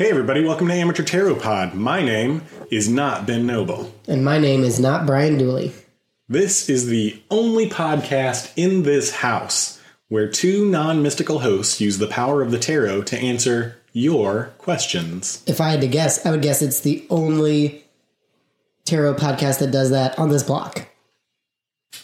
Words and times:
Hey 0.00 0.08
everybody, 0.08 0.42
welcome 0.42 0.68
to 0.68 0.72
Amateur 0.72 1.02
Tarot 1.02 1.34
Pod. 1.40 1.74
My 1.74 2.00
name 2.00 2.40
is 2.70 2.88
not 2.88 3.26
Ben 3.26 3.44
Noble. 3.44 3.92
And 4.08 4.24
my 4.24 4.38
name 4.38 4.64
is 4.64 4.80
not 4.80 5.04
Brian 5.04 5.36
Dooley. 5.36 5.74
This 6.26 6.70
is 6.70 6.86
the 6.86 7.22
only 7.30 7.68
podcast 7.68 8.50
in 8.56 8.84
this 8.84 9.16
house 9.16 9.78
where 10.08 10.26
two 10.26 10.64
non-mystical 10.70 11.40
hosts 11.40 11.82
use 11.82 11.98
the 11.98 12.06
power 12.06 12.40
of 12.40 12.50
the 12.50 12.58
tarot 12.58 13.02
to 13.02 13.18
answer 13.18 13.76
your 13.92 14.54
questions. 14.56 15.44
If 15.46 15.60
I 15.60 15.68
had 15.68 15.82
to 15.82 15.86
guess, 15.86 16.24
I 16.24 16.30
would 16.30 16.40
guess 16.40 16.62
it's 16.62 16.80
the 16.80 17.06
only 17.10 17.84
tarot 18.86 19.16
podcast 19.16 19.58
that 19.58 19.70
does 19.70 19.90
that 19.90 20.18
on 20.18 20.30
this 20.30 20.44
block. 20.44 20.88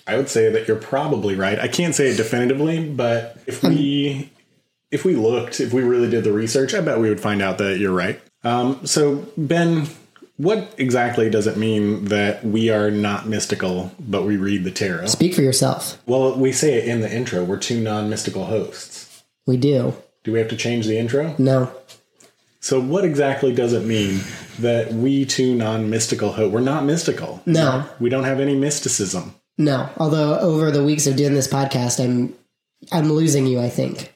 I 0.07 0.19
would 0.19 0.29
say 0.29 0.51
that 0.51 0.69
you're 0.69 0.77
probably 0.77 1.35
right. 1.35 1.59
I 1.59 1.69
can't 1.69 1.95
say 1.95 2.09
it 2.09 2.19
definitively, 2.19 2.91
but 2.91 3.39
if 3.47 3.65
um, 3.65 3.75
we 3.75 4.31
if 4.91 5.05
we 5.05 5.17
looked, 5.17 5.61
if 5.61 5.73
we 5.73 5.83
really 5.83 6.11
did 6.11 6.25
the 6.25 6.33
research, 6.33 6.75
I 6.75 6.81
bet 6.81 7.01
we 7.01 7.09
would 7.09 7.21
find 7.21 7.43
out 7.43 7.59
that 7.59 7.79
you're 7.79 7.93
right. 7.93 8.21
Um, 8.45 8.87
so, 8.87 9.27
Ben, 9.37 9.89
what 10.37 10.75
exactly 10.79 11.31
does 11.31 11.47
it 11.47 11.57
mean 11.57 12.07
that 12.07 12.45
we 12.45 12.71
are 12.71 12.91
not 12.91 13.27
mystical, 13.27 13.93
but 13.99 14.25
we 14.25 14.37
read 14.37 14.65
the 14.65 14.71
tarot? 14.71 15.07
Speak 15.07 15.35
for 15.35 15.43
yourself. 15.43 16.01
Well, 16.07 16.39
we 16.39 16.53
say 16.53 16.75
it 16.75 16.87
in 16.87 17.01
the 17.01 17.13
intro. 17.13 17.43
We're 17.43 17.59
two 17.59 17.81
non 17.81 18.09
mystical 18.11 18.47
hosts. 18.47 19.25
We 19.47 19.57
do. 19.57 19.95
Do 20.25 20.33
we 20.33 20.39
have 20.39 20.49
to 20.49 20.57
change 20.57 20.87
the 20.87 20.99
intro? 20.99 21.35
No. 21.39 21.73
So, 22.61 22.81
what 22.81 23.05
exactly 23.05 23.55
does 23.55 23.73
it 23.73 23.85
mean 23.85 24.21
that 24.59 24.93
we 24.93 25.25
two 25.25 25.55
non 25.55 25.89
mystical 25.89 26.33
hosts, 26.33 26.53
we're 26.53 26.61
not 26.61 26.85
mystical? 26.85 27.43
No. 27.47 27.89
We 28.01 28.11
don't 28.11 28.25
have 28.25 28.41
any 28.41 28.57
mysticism. 28.57 29.35
No. 29.59 29.89
Although 29.97 30.39
over 30.39 30.71
the 30.71 30.85
weeks 30.85 31.07
of 31.07 31.17
doing 31.17 31.35
this 31.35 31.49
podcast, 31.49 32.03
I'm 32.03 32.35
I'm 32.93 33.11
losing 33.11 33.47
you, 33.47 33.61
I 33.61 33.69
think. 33.69 34.13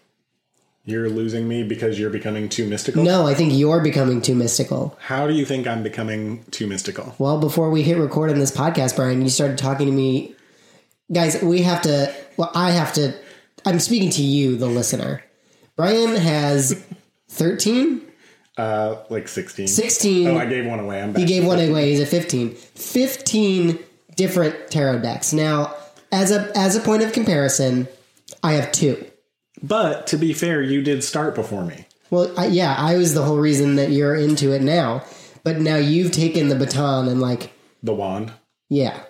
You're 0.90 1.08
losing 1.08 1.46
me 1.48 1.62
because 1.62 1.98
you're 1.98 2.10
becoming 2.10 2.48
too 2.48 2.66
mystical? 2.66 3.02
No, 3.04 3.26
I 3.26 3.34
think 3.34 3.52
you're 3.54 3.80
becoming 3.80 4.20
too 4.20 4.34
mystical. 4.34 4.98
How 5.00 5.26
do 5.26 5.32
you 5.34 5.44
think 5.46 5.66
I'm 5.66 5.82
becoming 5.82 6.44
too 6.50 6.66
mystical? 6.66 7.14
Well, 7.18 7.38
before 7.38 7.70
we 7.70 7.82
hit 7.82 7.96
record 7.96 8.30
on 8.30 8.38
this 8.38 8.50
podcast, 8.50 8.96
Brian, 8.96 9.22
you 9.22 9.28
started 9.28 9.56
talking 9.58 9.86
to 9.86 9.92
me. 9.92 10.34
Guys, 11.12 11.40
we 11.42 11.62
have 11.62 11.82
to, 11.82 12.12
well, 12.36 12.50
I 12.54 12.72
have 12.72 12.92
to, 12.94 13.14
I'm 13.64 13.78
speaking 13.80 14.10
to 14.10 14.22
you, 14.22 14.56
the 14.56 14.66
listener. 14.66 15.22
Brian 15.76 16.14
has 16.16 16.84
13, 17.28 18.02
Uh, 18.58 18.96
like 19.08 19.28
16. 19.28 19.68
16. 19.68 20.26
Oh, 20.28 20.36
I 20.38 20.46
gave 20.46 20.66
one 20.66 20.80
away. 20.80 21.00
I'm 21.02 21.12
back. 21.12 21.20
He 21.20 21.26
gave 21.26 21.46
one 21.46 21.58
away. 21.60 21.90
He's 21.90 22.00
a 22.00 22.06
15. 22.06 22.50
15 22.54 23.78
different 24.16 24.70
tarot 24.70 24.98
decks. 25.00 25.32
Now, 25.32 25.74
as 26.12 26.30
a 26.32 26.50
as 26.56 26.74
a 26.76 26.80
point 26.80 27.02
of 27.02 27.12
comparison, 27.12 27.86
I 28.42 28.54
have 28.54 28.72
two. 28.72 29.04
But 29.62 30.06
to 30.08 30.16
be 30.16 30.32
fair, 30.32 30.62
you 30.62 30.82
did 30.82 31.04
start 31.04 31.34
before 31.34 31.64
me. 31.64 31.86
Well, 32.10 32.32
I, 32.38 32.46
yeah, 32.46 32.74
I 32.76 32.96
was 32.96 33.14
the 33.14 33.22
whole 33.22 33.38
reason 33.38 33.76
that 33.76 33.90
you're 33.90 34.16
into 34.16 34.52
it 34.52 34.62
now. 34.62 35.04
But 35.44 35.60
now 35.60 35.76
you've 35.76 36.12
taken 36.12 36.48
the 36.48 36.56
baton 36.56 37.08
and 37.08 37.20
like, 37.20 37.50
The 37.82 37.94
wand. 37.94 38.32
yeah. 38.68 39.00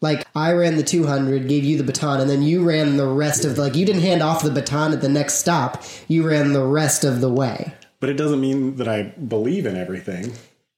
Like 0.00 0.26
I 0.34 0.52
ran 0.52 0.76
the 0.78 0.82
200, 0.82 1.46
gave 1.46 1.62
you 1.62 1.78
the 1.78 1.84
baton, 1.84 2.20
and 2.20 2.28
then 2.28 2.42
you 2.42 2.64
ran 2.64 2.96
the 2.96 3.06
rest 3.06 3.44
of 3.44 3.56
like 3.56 3.76
you 3.76 3.86
didn't 3.86 4.02
hand 4.02 4.20
off 4.20 4.42
the 4.42 4.50
baton 4.50 4.92
at 4.92 5.00
the 5.00 5.08
next 5.08 5.34
stop. 5.34 5.80
You 6.08 6.26
ran 6.26 6.52
the 6.52 6.64
rest 6.66 7.04
of 7.04 7.20
the 7.20 7.30
way. 7.32 7.72
But 8.00 8.08
it 8.10 8.14
doesn't 8.16 8.40
mean 8.40 8.76
that 8.78 8.88
I 8.88 9.02
believe 9.04 9.64
in 9.64 9.76
everything. 9.76 10.32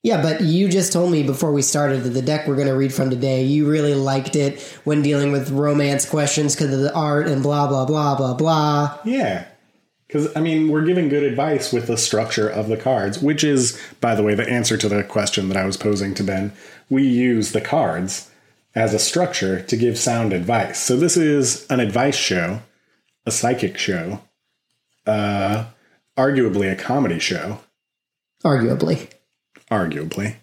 Yeah, 0.05 0.21
but 0.21 0.43
you 0.43 0.69
just 0.69 0.93
told 0.93 1.11
me 1.11 1.23
before 1.23 1.51
we 1.51 1.63
started 1.63 2.03
that 2.03 2.11
the 2.11 2.21
deck 2.21 2.47
we're 2.47 2.57
going 2.57 2.69
to 2.69 2.77
read 2.77 2.93
from 2.93 3.09
today, 3.09 3.43
you 3.43 3.67
really 3.67 3.95
liked 3.95 4.37
it 4.37 4.61
when 4.85 5.01
dealing 5.01 5.33
with 5.33 5.51
romance 5.51 6.07
questions 6.07 6.55
because 6.55 6.75
of 6.75 6.81
the 6.81 6.95
art 6.95 7.27
and 7.27 7.43
blah, 7.43 7.67
blah, 7.67 7.87
blah, 7.87 8.15
blah, 8.15 8.35
blah. 8.35 8.99
Yeah. 9.07 9.47
Because, 10.07 10.29
I 10.37 10.41
mean, 10.41 10.69
we're 10.69 10.85
giving 10.85 11.09
good 11.09 11.23
advice 11.23 11.73
with 11.73 11.87
the 11.87 11.97
structure 11.97 12.47
of 12.47 12.69
the 12.69 12.77
cards, 12.77 13.23
which 13.23 13.43
is, 13.43 13.81
by 14.03 14.15
the 14.15 14.23
way, 14.23 14.35
the 14.35 14.47
answer 14.47 14.77
to 14.77 14.91
the 14.91 15.03
question 15.03 15.49
that 15.49 15.57
I 15.57 15.65
was 15.65 15.79
posing 15.79 16.15
to 16.17 16.23
Ben. 16.23 16.53
We 16.91 17.05
use 17.05 17.53
the 17.53 17.63
cards 17.63 18.31
as 18.75 18.93
a 18.93 18.99
structure 18.99 19.63
to 19.63 19.75
give 19.75 19.99
sound 19.99 20.35
advice. 20.35 20.79
So 20.81 20.99
this 20.99 21.17
is 21.17 21.67
an 21.69 21.81
advice 21.81 22.17
show, 22.17 22.61
a 23.25 23.31
psychic 23.31 23.79
show, 23.79 24.21
uh, 25.07 25.65
arguably 26.15 26.71
a 26.71 26.77
comedy 26.77 27.19
show. 27.19 27.61
Arguably. 28.45 29.11
Arguably. 29.75 30.37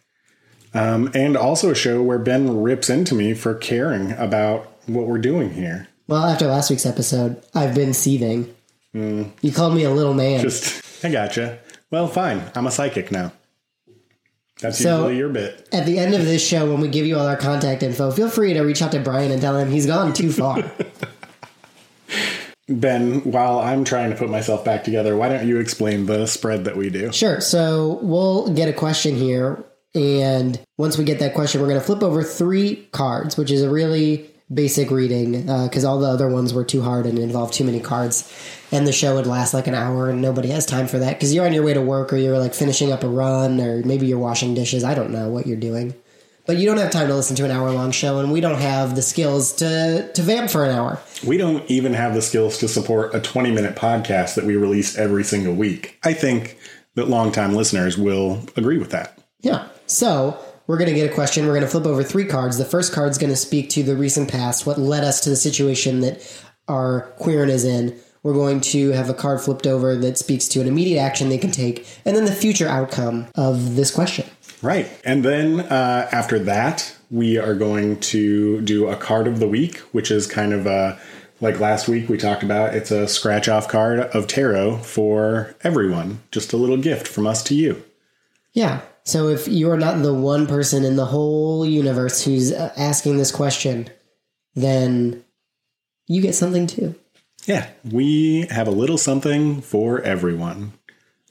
Um, 0.73 1.09
and 1.13 1.35
also 1.35 1.71
a 1.71 1.75
show 1.75 2.01
where 2.01 2.17
Ben 2.19 2.61
rips 2.61 2.89
into 2.89 3.13
me 3.15 3.33
for 3.33 3.53
caring 3.53 4.11
about 4.13 4.71
what 4.85 5.05
we're 5.07 5.17
doing 5.17 5.51
here. 5.51 5.87
Well, 6.07 6.23
after 6.25 6.47
last 6.47 6.69
week's 6.69 6.85
episode, 6.85 7.41
I've 7.53 7.75
been 7.75 7.93
seething. 7.93 8.53
You 8.93 9.51
called 9.53 9.73
me 9.75 9.83
a 9.83 9.89
little 9.91 10.13
man. 10.13 10.41
Just, 10.41 10.81
I 11.05 11.09
gotcha. 11.11 11.59
Well, 11.89 12.07
fine. 12.07 12.41
I'm 12.55 12.67
a 12.67 12.71
psychic 12.71 13.11
now. 13.11 13.31
That's 14.61 14.77
So- 14.77 14.97
usually 15.07 15.17
your 15.17 15.29
bit. 15.29 15.67
At 15.73 15.85
the 15.85 15.97
end 15.97 16.13
of 16.13 16.23
this 16.25 16.45
show, 16.45 16.69
when 16.71 16.81
we 16.81 16.87
give 16.89 17.05
you 17.05 17.17
all 17.17 17.25
our 17.27 17.37
contact 17.37 17.83
info, 17.83 18.11
feel 18.11 18.29
free 18.29 18.53
to 18.53 18.61
reach 18.61 18.81
out 18.81 18.91
to 18.93 18.99
Brian 18.99 19.31
and 19.31 19.41
tell 19.41 19.57
him 19.57 19.71
he's 19.71 19.85
gone 19.87 20.13
too 20.13 20.31
far. 20.31 20.57
Ben, 22.79 23.21
while 23.23 23.59
I'm 23.59 23.83
trying 23.83 24.11
to 24.11 24.15
put 24.15 24.29
myself 24.29 24.63
back 24.63 24.83
together, 24.83 25.15
why 25.17 25.29
don't 25.29 25.47
you 25.47 25.59
explain 25.59 26.05
the 26.05 26.25
spread 26.25 26.65
that 26.65 26.77
we 26.77 26.89
do? 26.89 27.11
Sure. 27.11 27.41
So 27.41 27.99
we'll 28.01 28.53
get 28.53 28.69
a 28.69 28.73
question 28.73 29.15
here. 29.15 29.63
And 29.93 30.59
once 30.77 30.97
we 30.97 31.03
get 31.03 31.19
that 31.19 31.33
question, 31.33 31.59
we're 31.59 31.67
going 31.67 31.79
to 31.79 31.85
flip 31.85 32.01
over 32.01 32.23
three 32.23 32.87
cards, 32.91 33.35
which 33.37 33.51
is 33.51 33.61
a 33.61 33.69
really 33.69 34.29
basic 34.53 34.91
reading 34.91 35.49
uh, 35.49 35.67
because 35.67 35.85
all 35.85 35.99
the 35.99 36.07
other 36.07 36.27
ones 36.27 36.53
were 36.53 36.65
too 36.65 36.81
hard 36.81 37.05
and 37.05 37.17
involved 37.17 37.53
too 37.53 37.63
many 37.63 37.79
cards. 37.79 38.31
And 38.71 38.87
the 38.87 38.93
show 38.93 39.15
would 39.15 39.27
last 39.27 39.53
like 39.53 39.67
an 39.67 39.75
hour, 39.75 40.09
and 40.09 40.21
nobody 40.21 40.49
has 40.49 40.65
time 40.65 40.87
for 40.87 40.99
that 40.99 41.15
because 41.15 41.33
you're 41.33 41.45
on 41.45 41.53
your 41.53 41.63
way 41.63 41.73
to 41.73 41.81
work 41.81 42.13
or 42.13 42.17
you're 42.17 42.39
like 42.39 42.53
finishing 42.53 42.91
up 42.91 43.03
a 43.03 43.07
run 43.07 43.59
or 43.59 43.83
maybe 43.83 44.07
you're 44.07 44.19
washing 44.19 44.53
dishes. 44.53 44.83
I 44.83 44.93
don't 44.93 45.11
know 45.11 45.29
what 45.29 45.45
you're 45.45 45.57
doing. 45.57 45.93
But 46.51 46.57
you 46.57 46.65
don't 46.65 46.79
have 46.79 46.91
time 46.91 47.07
to 47.07 47.15
listen 47.15 47.37
to 47.37 47.45
an 47.45 47.51
hour 47.51 47.71
long 47.71 47.91
show, 47.91 48.19
and 48.19 48.29
we 48.29 48.41
don't 48.41 48.59
have 48.59 48.97
the 48.97 49.01
skills 49.01 49.53
to, 49.53 50.11
to 50.13 50.21
vamp 50.21 50.49
for 50.49 50.65
an 50.65 50.71
hour. 50.71 50.99
We 51.25 51.37
don't 51.37 51.63
even 51.71 51.93
have 51.93 52.13
the 52.13 52.21
skills 52.21 52.57
to 52.57 52.67
support 52.67 53.15
a 53.15 53.21
20 53.21 53.51
minute 53.51 53.77
podcast 53.77 54.35
that 54.35 54.43
we 54.43 54.57
release 54.57 54.97
every 54.97 55.23
single 55.23 55.53
week. 55.53 55.97
I 56.03 56.11
think 56.11 56.57
that 56.95 57.07
longtime 57.07 57.53
listeners 57.53 57.97
will 57.97 58.43
agree 58.57 58.77
with 58.77 58.91
that. 58.91 59.17
Yeah. 59.39 59.69
So 59.85 60.37
we're 60.67 60.77
going 60.77 60.89
to 60.89 60.93
get 60.93 61.09
a 61.09 61.13
question. 61.13 61.45
We're 61.45 61.53
going 61.53 61.63
to 61.63 61.69
flip 61.69 61.85
over 61.85 62.03
three 62.03 62.25
cards. 62.25 62.57
The 62.57 62.65
first 62.65 62.91
card's 62.91 63.17
going 63.17 63.31
to 63.31 63.37
speak 63.37 63.69
to 63.69 63.83
the 63.83 63.95
recent 63.95 64.29
past, 64.29 64.65
what 64.65 64.77
led 64.77 65.05
us 65.05 65.21
to 65.21 65.29
the 65.29 65.37
situation 65.37 66.01
that 66.01 66.43
our 66.67 67.13
querent 67.17 67.49
is 67.49 67.63
in. 67.63 67.97
We're 68.23 68.33
going 68.33 68.59
to 68.61 68.89
have 68.89 69.09
a 69.09 69.13
card 69.13 69.39
flipped 69.39 69.65
over 69.65 69.95
that 69.95 70.17
speaks 70.17 70.49
to 70.49 70.59
an 70.59 70.67
immediate 70.67 70.99
action 70.99 71.29
they 71.29 71.37
can 71.37 71.49
take, 71.49 71.87
and 72.05 72.13
then 72.13 72.25
the 72.25 72.31
future 72.31 72.67
outcome 72.67 73.27
of 73.35 73.77
this 73.77 73.89
question. 73.89 74.25
Right. 74.61 74.89
And 75.03 75.23
then 75.25 75.61
uh, 75.61 76.09
after 76.11 76.39
that, 76.39 76.95
we 77.09 77.37
are 77.37 77.55
going 77.55 77.99
to 77.99 78.61
do 78.61 78.87
a 78.87 78.95
card 78.95 79.27
of 79.27 79.39
the 79.39 79.47
week, 79.47 79.77
which 79.91 80.11
is 80.11 80.27
kind 80.27 80.53
of 80.53 80.67
uh, 80.67 80.97
like 81.39 81.59
last 81.59 81.87
week 81.87 82.07
we 82.07 82.17
talked 82.17 82.43
about. 82.43 82.75
It's 82.75 82.91
a 82.91 83.07
scratch 83.07 83.49
off 83.49 83.67
card 83.67 83.99
of 83.99 84.27
tarot 84.27 84.77
for 84.77 85.55
everyone. 85.63 86.21
Just 86.31 86.53
a 86.53 86.57
little 86.57 86.77
gift 86.77 87.07
from 87.07 87.25
us 87.25 87.43
to 87.45 87.55
you. 87.55 87.83
Yeah. 88.53 88.81
So 89.03 89.29
if 89.29 89.47
you're 89.47 89.77
not 89.77 90.03
the 90.03 90.13
one 90.13 90.45
person 90.45 90.85
in 90.85 90.95
the 90.95 91.05
whole 91.05 91.65
universe 91.65 92.23
who's 92.23 92.51
uh, 92.51 92.71
asking 92.77 93.17
this 93.17 93.31
question, 93.31 93.89
then 94.53 95.23
you 96.07 96.21
get 96.21 96.35
something 96.35 96.67
too. 96.67 96.95
Yeah, 97.45 97.69
we 97.83 98.45
have 98.51 98.67
a 98.67 98.71
little 98.71 98.99
something 98.99 99.61
for 99.61 99.99
everyone. 100.01 100.73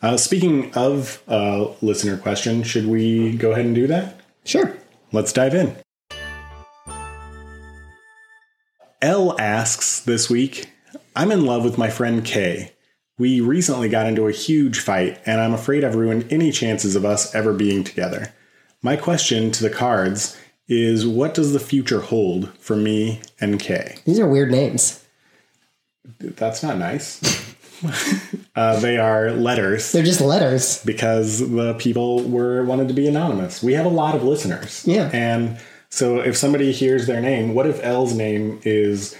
Uh, 0.02 0.16
speaking 0.16 0.72
of 0.74 1.22
uh, 1.28 1.68
listener 1.82 2.16
question, 2.16 2.62
should 2.62 2.86
we 2.86 3.36
go 3.36 3.52
ahead 3.52 3.66
and 3.66 3.74
do 3.74 3.86
that? 3.86 4.20
Sure. 4.44 4.74
Let's 5.12 5.32
dive 5.32 5.54
in. 5.54 5.76
L 9.02 9.38
asks 9.40 10.00
this 10.00 10.28
week 10.28 10.70
I'm 11.16 11.32
in 11.32 11.44
love 11.44 11.64
with 11.64 11.78
my 11.78 11.90
friend 11.90 12.24
Kay. 12.24 12.72
We 13.18 13.40
recently 13.40 13.88
got 13.88 14.06
into 14.06 14.28
a 14.28 14.32
huge 14.32 14.78
fight, 14.78 15.20
and 15.26 15.40
I'm 15.40 15.52
afraid 15.52 15.84
I've 15.84 15.94
ruined 15.94 16.32
any 16.32 16.52
chances 16.52 16.96
of 16.96 17.04
us 17.04 17.34
ever 17.34 17.52
being 17.52 17.84
together. 17.84 18.32
My 18.82 18.96
question 18.96 19.50
to 19.50 19.62
the 19.62 19.70
cards 19.70 20.38
is 20.68 21.06
what 21.06 21.34
does 21.34 21.52
the 21.52 21.60
future 21.60 22.00
hold 22.00 22.56
for 22.58 22.76
me 22.76 23.20
and 23.40 23.60
Kay? 23.60 23.96
These 24.06 24.18
are 24.18 24.28
weird 24.28 24.50
names. 24.50 25.04
That's 26.18 26.62
not 26.62 26.78
nice. 26.78 27.20
uh, 28.56 28.78
they 28.80 28.98
are 28.98 29.30
letters 29.32 29.92
They're 29.92 30.02
just 30.02 30.20
letters. 30.20 30.82
because 30.84 31.38
the 31.38 31.74
people 31.74 32.22
were 32.22 32.64
wanted 32.64 32.88
to 32.88 32.94
be 32.94 33.06
anonymous. 33.08 33.62
We 33.62 33.72
have 33.74 33.86
a 33.86 33.90
lot 33.90 34.14
of 34.14 34.22
listeners. 34.22 34.84
Yeah. 34.86 35.10
And 35.12 35.58
so 35.88 36.20
if 36.20 36.36
somebody 36.36 36.72
hears 36.72 37.06
their 37.06 37.20
name, 37.20 37.54
what 37.54 37.66
if 37.66 37.82
L's 37.82 38.14
name 38.14 38.60
is 38.64 39.16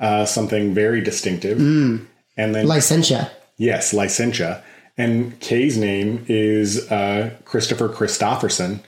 uh, 0.00 0.24
something 0.24 0.74
very 0.74 1.00
distinctive? 1.00 1.58
Mm. 1.58 2.06
And 2.36 2.54
then 2.54 2.66
Licentia. 2.66 3.30
yes, 3.56 3.92
Licentia. 3.92 4.62
And 4.96 5.38
K's 5.40 5.76
name 5.76 6.24
is 6.28 6.90
uh, 6.90 7.30
Christopher 7.44 7.88
Christofferson. 7.88 8.80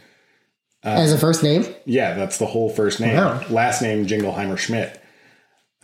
As 0.84 1.12
a 1.12 1.18
first 1.18 1.42
name? 1.42 1.66
Yeah, 1.84 2.14
that's 2.14 2.38
the 2.38 2.46
whole 2.46 2.70
first 2.70 3.00
name. 3.00 3.16
Wow. 3.16 3.44
Last 3.50 3.82
name 3.82 4.06
Jingleheimer 4.06 4.56
Schmidt. 4.56 5.02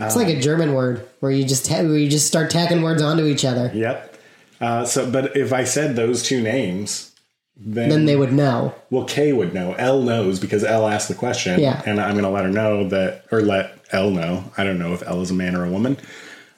It's 0.01 0.17
like 0.17 0.29
a 0.29 0.41
German 0.41 0.75
word 0.75 1.09
where 1.21 1.31
you 1.31 1.45
just 1.45 1.65
ta- 1.67 1.83
where 1.83 1.97
you 1.97 2.09
just 2.09 2.27
start 2.27 2.51
tacking 2.51 2.83
words 2.83 3.01
onto 3.03 3.25
each 3.27 3.45
other. 3.45 3.71
Yep. 3.73 4.17
Uh, 4.61 4.85
so, 4.85 5.09
but 5.11 5.37
if 5.37 5.53
I 5.53 5.65
said 5.65 5.95
those 5.97 6.23
two 6.23 6.41
names, 6.43 7.13
then, 7.57 7.89
Then 7.89 8.05
they 8.07 8.17
would 8.17 8.33
know. 8.33 8.75
well, 8.91 9.05
K 9.05 9.33
would 9.33 9.53
know. 9.55 9.75
L 9.75 10.01
knows 10.03 10.41
because 10.41 10.65
L 10.65 10.89
asked 10.89 11.09
the 11.09 11.15
question. 11.15 11.61
Yeah. 11.61 11.81
And 11.87 12.01
I'm 12.01 12.13
going 12.13 12.25
to 12.25 12.31
let 12.31 12.45
her 12.45 12.51
know 12.51 12.89
that, 12.89 13.25
or 13.31 13.43
let 13.43 13.79
L 13.93 14.11
know. 14.11 14.51
I 14.57 14.65
don't 14.65 14.79
know 14.79 14.93
if 14.95 15.03
L 15.07 15.21
is 15.21 15.31
a 15.31 15.35
man 15.35 15.55
or 15.55 15.65
a 15.65 15.71
woman 15.71 15.99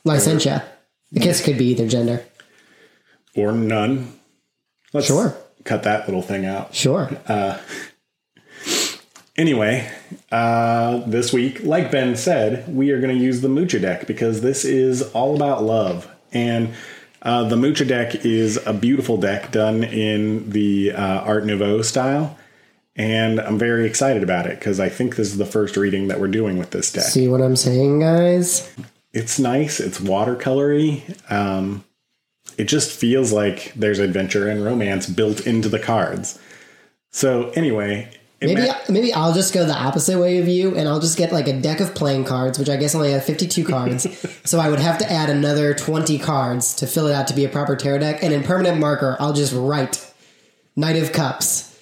Licentia. 0.06 0.62
I 1.14 1.18
guess 1.18 1.40
it 1.40 1.44
could 1.44 1.58
be 1.58 1.66
either 1.66 1.86
gender. 1.88 2.24
or 3.36 3.52
none. 3.52 4.18
Let's 4.94 5.06
Sure. 5.08 5.34
cut 5.64 5.82
that 5.82 6.06
little 6.06 6.22
thing 6.22 6.46
out. 6.46 6.74
Sure. 6.74 7.10
Anyway, 9.36 9.90
uh, 10.30 10.98
this 11.06 11.32
week, 11.32 11.62
like 11.64 11.90
Ben 11.90 12.16
said, 12.16 12.66
we 12.74 12.90
are 12.90 13.00
going 13.00 13.16
to 13.16 13.22
use 13.22 13.40
the 13.40 13.48
Mucha 13.48 13.80
deck 13.80 14.06
because 14.06 14.40
this 14.40 14.64
is 14.64 15.02
all 15.12 15.36
about 15.36 15.62
love. 15.62 16.10
And 16.32 16.74
uh, 17.22 17.44
the 17.44 17.56
Mucha 17.56 17.84
deck 17.84 18.24
is 18.24 18.58
a 18.66 18.72
beautiful 18.72 19.16
deck 19.16 19.50
done 19.52 19.84
in 19.84 20.50
the 20.50 20.92
uh, 20.92 21.20
Art 21.20 21.46
Nouveau 21.46 21.82
style. 21.82 22.38
And 22.96 23.40
I'm 23.40 23.58
very 23.58 23.86
excited 23.86 24.22
about 24.22 24.46
it 24.46 24.58
because 24.58 24.78
I 24.78 24.88
think 24.88 25.16
this 25.16 25.28
is 25.28 25.38
the 25.38 25.46
first 25.46 25.76
reading 25.76 26.08
that 26.08 26.20
we're 26.20 26.28
doing 26.28 26.58
with 26.58 26.70
this 26.70 26.92
deck. 26.92 27.04
See 27.04 27.26
what 27.26 27.40
I'm 27.40 27.56
saying, 27.56 28.00
guys? 28.00 28.72
It's 29.12 29.38
nice, 29.38 29.80
it's 29.80 29.98
watercolory. 29.98 31.02
Um, 31.30 31.84
it 32.56 32.64
just 32.64 32.92
feels 32.92 33.32
like 33.32 33.72
there's 33.74 33.98
adventure 33.98 34.48
and 34.48 34.64
romance 34.64 35.08
built 35.08 35.46
into 35.46 35.68
the 35.68 35.78
cards. 35.78 36.38
So, 37.10 37.50
anyway, 37.50 38.10
Maybe 38.46 38.66
ma- 38.68 38.74
maybe 38.88 39.12
I'll 39.12 39.32
just 39.34 39.52
go 39.54 39.64
the 39.66 39.74
opposite 39.76 40.18
way 40.18 40.38
of 40.38 40.48
you, 40.48 40.76
and 40.76 40.88
I'll 40.88 41.00
just 41.00 41.16
get 41.18 41.32
like 41.32 41.48
a 41.48 41.58
deck 41.60 41.80
of 41.80 41.94
playing 41.94 42.24
cards, 42.24 42.58
which 42.58 42.68
I 42.68 42.76
guess 42.76 42.94
only 42.94 43.12
have 43.12 43.24
52 43.24 43.64
cards. 43.74 44.06
so 44.44 44.58
I 44.58 44.68
would 44.68 44.80
have 44.80 44.98
to 44.98 45.10
add 45.10 45.30
another 45.30 45.74
20 45.74 46.18
cards 46.18 46.74
to 46.76 46.86
fill 46.86 47.06
it 47.06 47.14
out 47.14 47.26
to 47.28 47.34
be 47.34 47.44
a 47.44 47.48
proper 47.48 47.76
tarot 47.76 47.98
deck. 47.98 48.22
And 48.22 48.32
in 48.32 48.42
permanent 48.42 48.78
marker, 48.78 49.16
I'll 49.20 49.32
just 49.32 49.52
write 49.54 50.12
Knight 50.76 50.96
of 50.96 51.12
Cups, 51.12 51.78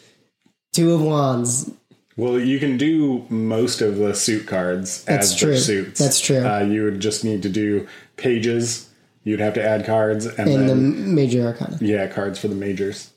Two 0.73 0.93
of 0.94 1.03
Wands. 1.03 1.70
Well, 2.17 2.38
you 2.38 2.59
can 2.59 2.76
do 2.76 3.25
most 3.31 3.81
of 3.81 3.97
the 3.97 4.14
suit 4.14 4.47
cards 4.47 5.03
That's 5.05 5.32
as 5.32 5.37
true. 5.38 5.56
suits. 5.56 5.99
That's 5.99 6.20
true. 6.20 6.44
Uh, 6.47 6.61
you 6.61 6.85
would 6.85 7.00
just 7.00 7.25
need 7.25 7.43
to 7.43 7.49
do 7.49 7.88
pages. 8.17 8.88
You'd 9.25 9.41
have 9.41 9.55
to 9.55 9.64
add 9.64 9.87
cards 9.87 10.26
and 10.26 10.47
the 10.49 10.59
then 10.59 11.14
major 11.14 11.47
arcana. 11.47 11.79
yeah, 11.81 12.06
cards 12.09 12.38
for 12.38 12.49
the 12.49 12.55
majors. 12.55 13.11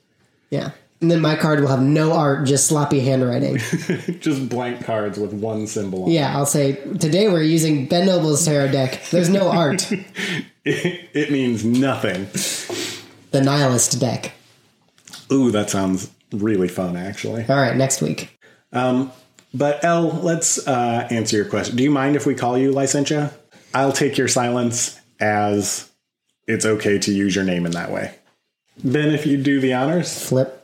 Yeah. 0.49 0.71
And 1.01 1.11
then 1.11 1.21
my 1.21 1.35
card 1.35 1.59
will 1.59 1.67
have 1.67 1.81
no 1.81 2.13
art, 2.13 2.47
just 2.47 2.67
sloppy 2.67 3.01
handwriting. 3.01 3.57
just 4.19 4.47
blank 4.49 4.85
cards 4.85 5.19
with 5.19 5.33
one 5.33 5.67
symbol. 5.67 6.05
on 6.05 6.11
Yeah, 6.11 6.35
I'll 6.35 6.45
say 6.45 6.73
today 6.97 7.29
we're 7.29 7.43
using 7.43 7.85
Ben 7.85 8.05
Noble's 8.05 8.45
tarot 8.45 8.71
deck. 8.71 9.01
There's 9.11 9.29
no 9.29 9.49
art. 9.49 9.91
it. 10.63 11.09
It 11.13 11.31
means 11.31 11.65
nothing. 11.65 12.27
The 13.31 13.41
nihilist 13.41 13.99
deck. 13.99 14.31
Ooh, 15.31 15.51
that 15.51 15.69
sounds 15.69 16.11
really 16.31 16.69
fun, 16.69 16.95
actually. 16.95 17.45
All 17.49 17.57
right, 17.57 17.75
next 17.75 18.01
week. 18.01 18.37
But 19.55 19.85
L, 19.85 20.09
let's 20.21 20.67
uh, 20.67 21.07
answer 21.09 21.37
your 21.37 21.45
question. 21.45 21.77
Do 21.77 21.83
you 21.83 21.89
mind 21.89 22.17
if 22.17 22.25
we 22.25 22.35
call 22.35 22.57
you 22.57 22.73
Licentia? 22.73 23.33
I'll 23.73 23.93
take 23.93 24.17
your 24.17 24.27
silence 24.27 24.99
as 25.21 25.89
it's 26.45 26.65
okay 26.65 26.99
to 26.99 27.13
use 27.13 27.35
your 27.35 27.45
name 27.45 27.65
in 27.65 27.71
that 27.71 27.89
way. 27.89 28.15
Ben, 28.83 29.13
if 29.13 29.25
you 29.25 29.41
do 29.41 29.61
the 29.61 29.73
honors. 29.73 30.27
Flip. 30.27 30.54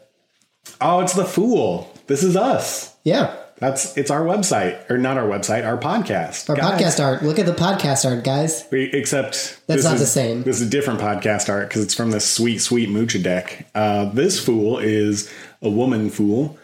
Oh, 0.80 1.00
it's 1.02 1.14
the 1.14 1.26
Fool. 1.26 1.92
This 2.08 2.24
is 2.24 2.36
us. 2.36 2.96
Yeah. 3.04 3.36
That's 3.58 3.96
it's 3.96 4.10
our 4.10 4.22
website, 4.22 4.90
or 4.90 4.98
not 4.98 5.18
our 5.18 5.26
website, 5.28 5.66
our 5.68 5.78
podcast. 5.78 6.50
Our 6.50 6.56
Guys, 6.56 6.82
podcast 6.82 7.04
art. 7.04 7.22
Look 7.24 7.38
at 7.38 7.46
the 7.46 7.52
podcast 7.54 8.10
art, 8.10 8.24
guys. 8.24 8.66
we- 8.72 8.92
Except 8.92 9.34
That's 9.68 9.84
this 9.84 9.84
not 9.84 9.94
is- 9.96 10.00
the 10.02 10.08
same. 10.08 10.42
This 10.44 10.60
is 10.60 10.68
a 10.68 10.70
different 10.70 11.00
podcast 11.00 11.48
art 11.48 11.68
because 11.70 11.84
it's 11.84 11.94
from 11.94 12.10
this 12.10 12.26
sweet, 12.26 12.58
sweet 12.60 12.90
Mucha 12.90 13.20
deck. 13.20 13.68
Uh, 13.76 14.06
this 14.06 14.44
fool 14.44 14.80
is 14.80 15.30
a 15.62 15.70
woman 15.70 16.10
fool. 16.10 16.58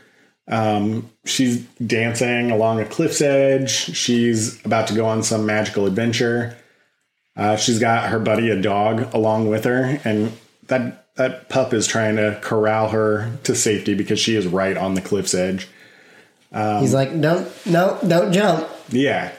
Um, 0.48 1.12
she's 1.26 1.60
dancing 1.86 2.50
along 2.50 2.80
a 2.80 2.86
cliff's 2.86 3.22
edge. 3.22 3.70
She's 3.70 4.64
about 4.66 4.88
to 4.88 4.96
go 4.96 5.06
on 5.06 5.22
some 5.22 5.46
magical 5.46 5.86
adventure. 5.86 6.58
Uh, 7.36 7.58
she's 7.58 7.78
got 7.78 8.10
her 8.10 8.18
buddy, 8.18 8.50
a 8.50 8.60
dog, 8.60 9.14
along 9.14 9.50
with 9.50 9.66
her, 9.66 10.00
and 10.04 10.32
that 10.68 11.06
that 11.18 11.50
pup 11.50 11.74
is 11.74 11.86
trying 11.88 12.16
to 12.16 12.40
corral 12.42 12.90
her 12.90 13.32
to 13.44 13.56
safety 13.56 13.94
because 13.94 14.20
she 14.20 14.36
is 14.36 14.48
right 14.48 14.78
on 14.78 14.94
the 14.94 15.02
cliff's 15.02 15.34
edge. 15.34 15.68
Um, 16.52 16.82
He's 16.82 16.94
like, 16.94 17.20
don't, 17.20 17.48
no, 17.66 18.00
don't 18.08 18.32
jump. 18.32 18.68
Yeah. 18.90 19.32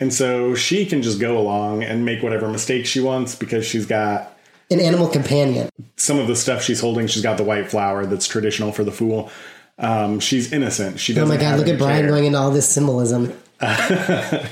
And 0.00 0.12
so 0.12 0.54
she 0.54 0.86
can 0.86 1.02
just 1.02 1.20
go 1.20 1.38
along 1.38 1.82
and 1.84 2.04
make 2.04 2.22
whatever 2.22 2.48
mistakes 2.48 2.88
she 2.88 3.00
wants 3.00 3.34
because 3.34 3.66
she's 3.66 3.86
got 3.86 4.36
An 4.70 4.80
animal 4.80 5.08
companion. 5.08 5.68
some 5.96 6.18
of 6.18 6.26
the 6.26 6.34
stuff 6.36 6.62
she's 6.62 6.80
holding. 6.80 7.06
She's 7.06 7.22
got 7.22 7.36
the 7.36 7.44
white 7.44 7.70
flower 7.70 8.06
that's 8.06 8.26
traditional 8.26 8.72
for 8.72 8.82
the 8.84 8.90
fool. 8.92 9.30
Um, 9.78 10.20
she's 10.20 10.52
innocent. 10.52 11.00
She 11.00 11.12
Oh 11.12 11.16
doesn't. 11.16 11.36
my 11.36 11.40
god, 11.40 11.58
look 11.58 11.68
at 11.68 11.78
Brian 11.78 12.02
care. 12.02 12.08
going 12.10 12.24
into 12.26 12.38
all 12.38 12.50
this 12.50 12.68
symbolism. 12.68 13.32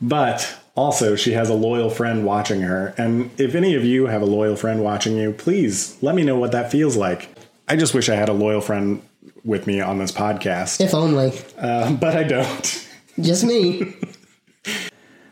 But 0.00 0.56
also, 0.76 1.16
she 1.16 1.32
has 1.32 1.48
a 1.48 1.54
loyal 1.54 1.90
friend 1.90 2.24
watching 2.24 2.60
her. 2.60 2.94
And 2.96 3.30
if 3.40 3.54
any 3.54 3.74
of 3.74 3.84
you 3.84 4.06
have 4.06 4.22
a 4.22 4.26
loyal 4.26 4.54
friend 4.56 4.82
watching 4.84 5.16
you, 5.16 5.32
please 5.32 5.96
let 6.02 6.14
me 6.14 6.22
know 6.22 6.38
what 6.38 6.52
that 6.52 6.70
feels 6.70 6.96
like. 6.96 7.28
I 7.68 7.74
just 7.76 7.94
wish 7.94 8.08
I 8.08 8.14
had 8.14 8.28
a 8.28 8.32
loyal 8.32 8.60
friend 8.60 9.02
with 9.44 9.66
me 9.66 9.80
on 9.80 9.98
this 9.98 10.12
podcast, 10.12 10.80
If 10.80 10.94
only. 10.94 11.32
uh, 11.58 11.92
but 11.94 12.16
I 12.16 12.22
don't. 12.22 12.82
Just 13.20 13.44
me. 13.44 13.94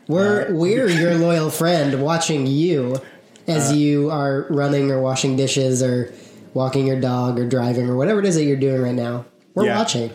We're 0.07 0.53
we're 0.53 0.87
your 0.87 1.15
loyal 1.15 1.49
friend 1.49 2.01
watching 2.01 2.45
you 2.47 2.97
as 3.47 3.73
you 3.73 4.09
are 4.11 4.45
running 4.49 4.91
or 4.91 5.01
washing 5.01 5.35
dishes 5.35 5.81
or 5.83 6.13
walking 6.53 6.87
your 6.87 6.99
dog 6.99 7.39
or 7.39 7.47
driving 7.47 7.89
or 7.89 7.95
whatever 7.95 8.19
it 8.19 8.25
is 8.25 8.35
that 8.35 8.43
you're 8.43 8.57
doing 8.57 8.81
right 8.81 8.93
now. 8.95 9.25
We're 9.53 9.65
Yeah. 9.65 9.77
watching. 9.77 10.11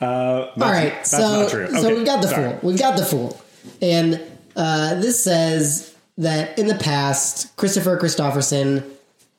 Uh, 0.00 0.04
All 0.06 0.52
right, 0.56 0.94
that's 0.94 1.10
so 1.10 1.18
not 1.42 1.50
true. 1.50 1.68
so 1.70 1.78
Okay, 1.86 1.94
we've 1.94 2.06
got 2.06 2.22
the 2.22 2.28
sorry. 2.28 2.50
fool. 2.52 2.58
We've 2.70 2.78
got 2.78 2.96
the 2.96 3.04
fool, 3.04 3.40
and 3.82 4.20
uh, 4.56 4.94
this 4.94 5.22
says 5.22 5.94
that 6.18 6.58
in 6.58 6.66
the 6.66 6.74
past, 6.74 7.56
Christopher 7.56 7.96
Christopherson 7.96 8.84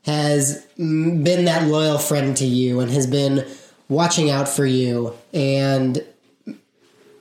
has 0.04 0.66
been 0.78 1.46
that 1.46 1.68
loyal 1.68 2.00
friend 2.00 2.36
to 2.38 2.46
you 2.46 2.80
and 2.80 2.90
has 2.92 3.06
been 3.06 3.46
watching 3.88 4.30
out 4.30 4.50
for 4.50 4.66
you, 4.66 5.14
and 5.34 6.04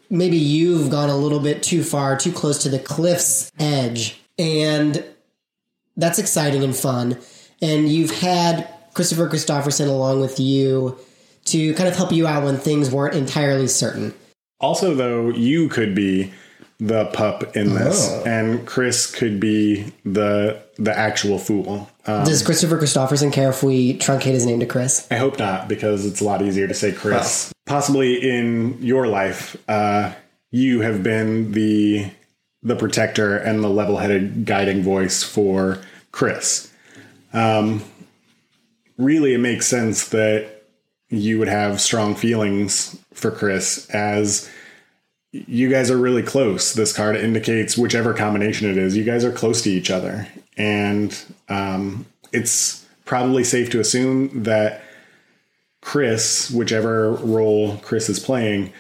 maybe 0.09 0.37
you've 0.37 0.91
gone 0.91 1.11
a 1.11 1.17
little 1.17 1.41
bit 1.41 1.63
too 1.63 1.83
far, 1.83 2.17
too 2.17 2.33
close 2.33 2.63
to 2.63 2.69
the 2.69 2.79
cliff's 2.79 3.53
edge, 3.59 4.21
and 4.39 5.05
that's 5.97 6.19
exciting 6.19 6.65
and 6.65 6.75
fun. 6.75 7.19
And 7.61 7.89
you've 7.89 8.19
had 8.21 8.73
Christopher 8.95 9.29
Christopherson 9.29 9.89
along 9.89 10.21
with 10.21 10.41
you 10.41 10.97
to 11.47 11.75
kind 11.75 11.89
of 11.89 11.97
help 11.97 12.13
you 12.13 12.27
out 12.27 12.45
when 12.45 12.57
things 12.57 12.91
weren't 12.91 13.15
entirely 13.15 13.67
certain. 13.67 14.15
Also, 14.61 14.95
though, 14.95 15.31
you 15.31 15.69
could 15.69 15.95
be 15.95 16.33
the 16.81 17.05
pup 17.07 17.55
in 17.57 17.75
this, 17.75 18.09
Oh. 18.11 18.23
and 18.27 18.67
Chris 18.67 19.07
could 19.11 19.39
be 19.39 19.93
the 20.05 20.59
the 20.79 20.97
actual 20.99 21.39
fool. 21.39 21.91
Um, 22.07 22.25
Does 22.25 22.43
Christopher 22.43 22.79
Christopherson 22.79 23.31
care 23.31 23.51
if 23.51 23.63
we 23.63 23.99
truncate 23.99 24.33
his 24.33 24.47
name 24.47 24.61
to 24.61 24.67
Chris? 24.67 25.07
I 25.11 25.17
hope 25.17 25.39
not, 25.39 25.69
because 25.69 26.07
it's 26.07 26.23
a 26.23 26.25
lot 26.25 26.41
easier 26.41 26.67
to 26.67 26.73
say 26.75 26.91
Chris. 26.93 27.53
Possibly 27.67 28.15
in 28.17 28.79
your 28.83 29.07
life, 29.07 29.57
uh, 29.69 30.13
you 30.51 30.81
have 30.81 31.03
been 31.03 31.53
the 31.53 32.11
the 32.63 32.77
protector 32.77 33.37
and 33.37 33.63
the 33.63 33.69
level 33.69 33.99
headed 33.99 34.45
guiding 34.47 34.83
voice 34.83 35.23
for 35.23 35.79
Chris. 36.13 36.71
Um, 37.33 37.83
really, 38.99 39.35
it 39.35 39.39
makes 39.39 39.67
sense 39.67 40.09
that 40.09 40.63
you 41.09 41.39
would 41.39 41.49
have 41.49 41.81
strong 41.81 42.15
feelings 42.15 42.97
for 43.13 43.31
Chris 43.31 43.89
as 43.91 44.49
you 45.33 45.69
guys 45.71 45.91
are 45.91 45.97
really 45.97 46.23
close. 46.23 46.73
This 46.73 46.93
card 46.93 47.17
indicates 47.17 47.79
whichever 47.79 48.15
combination 48.15 48.69
it 48.69 48.77
is, 48.77 48.97
you 48.97 49.05
guys 49.05 49.25
are 49.25 49.33
close 49.33 49.63
to 49.63 49.71
each 49.71 49.91
other. 49.91 50.27
And 50.57 51.17
um, 51.49 52.07
it's 52.33 52.87
probably 53.05 53.45
safe 53.45 53.71
to 53.71 53.81
assume 53.81 54.43
that 54.43 54.83
Chris, 55.81 56.51
whichever 56.51 57.13
role 57.13 57.79
Chris 57.79 58.09
is 58.09 58.19
playing, 58.19 58.73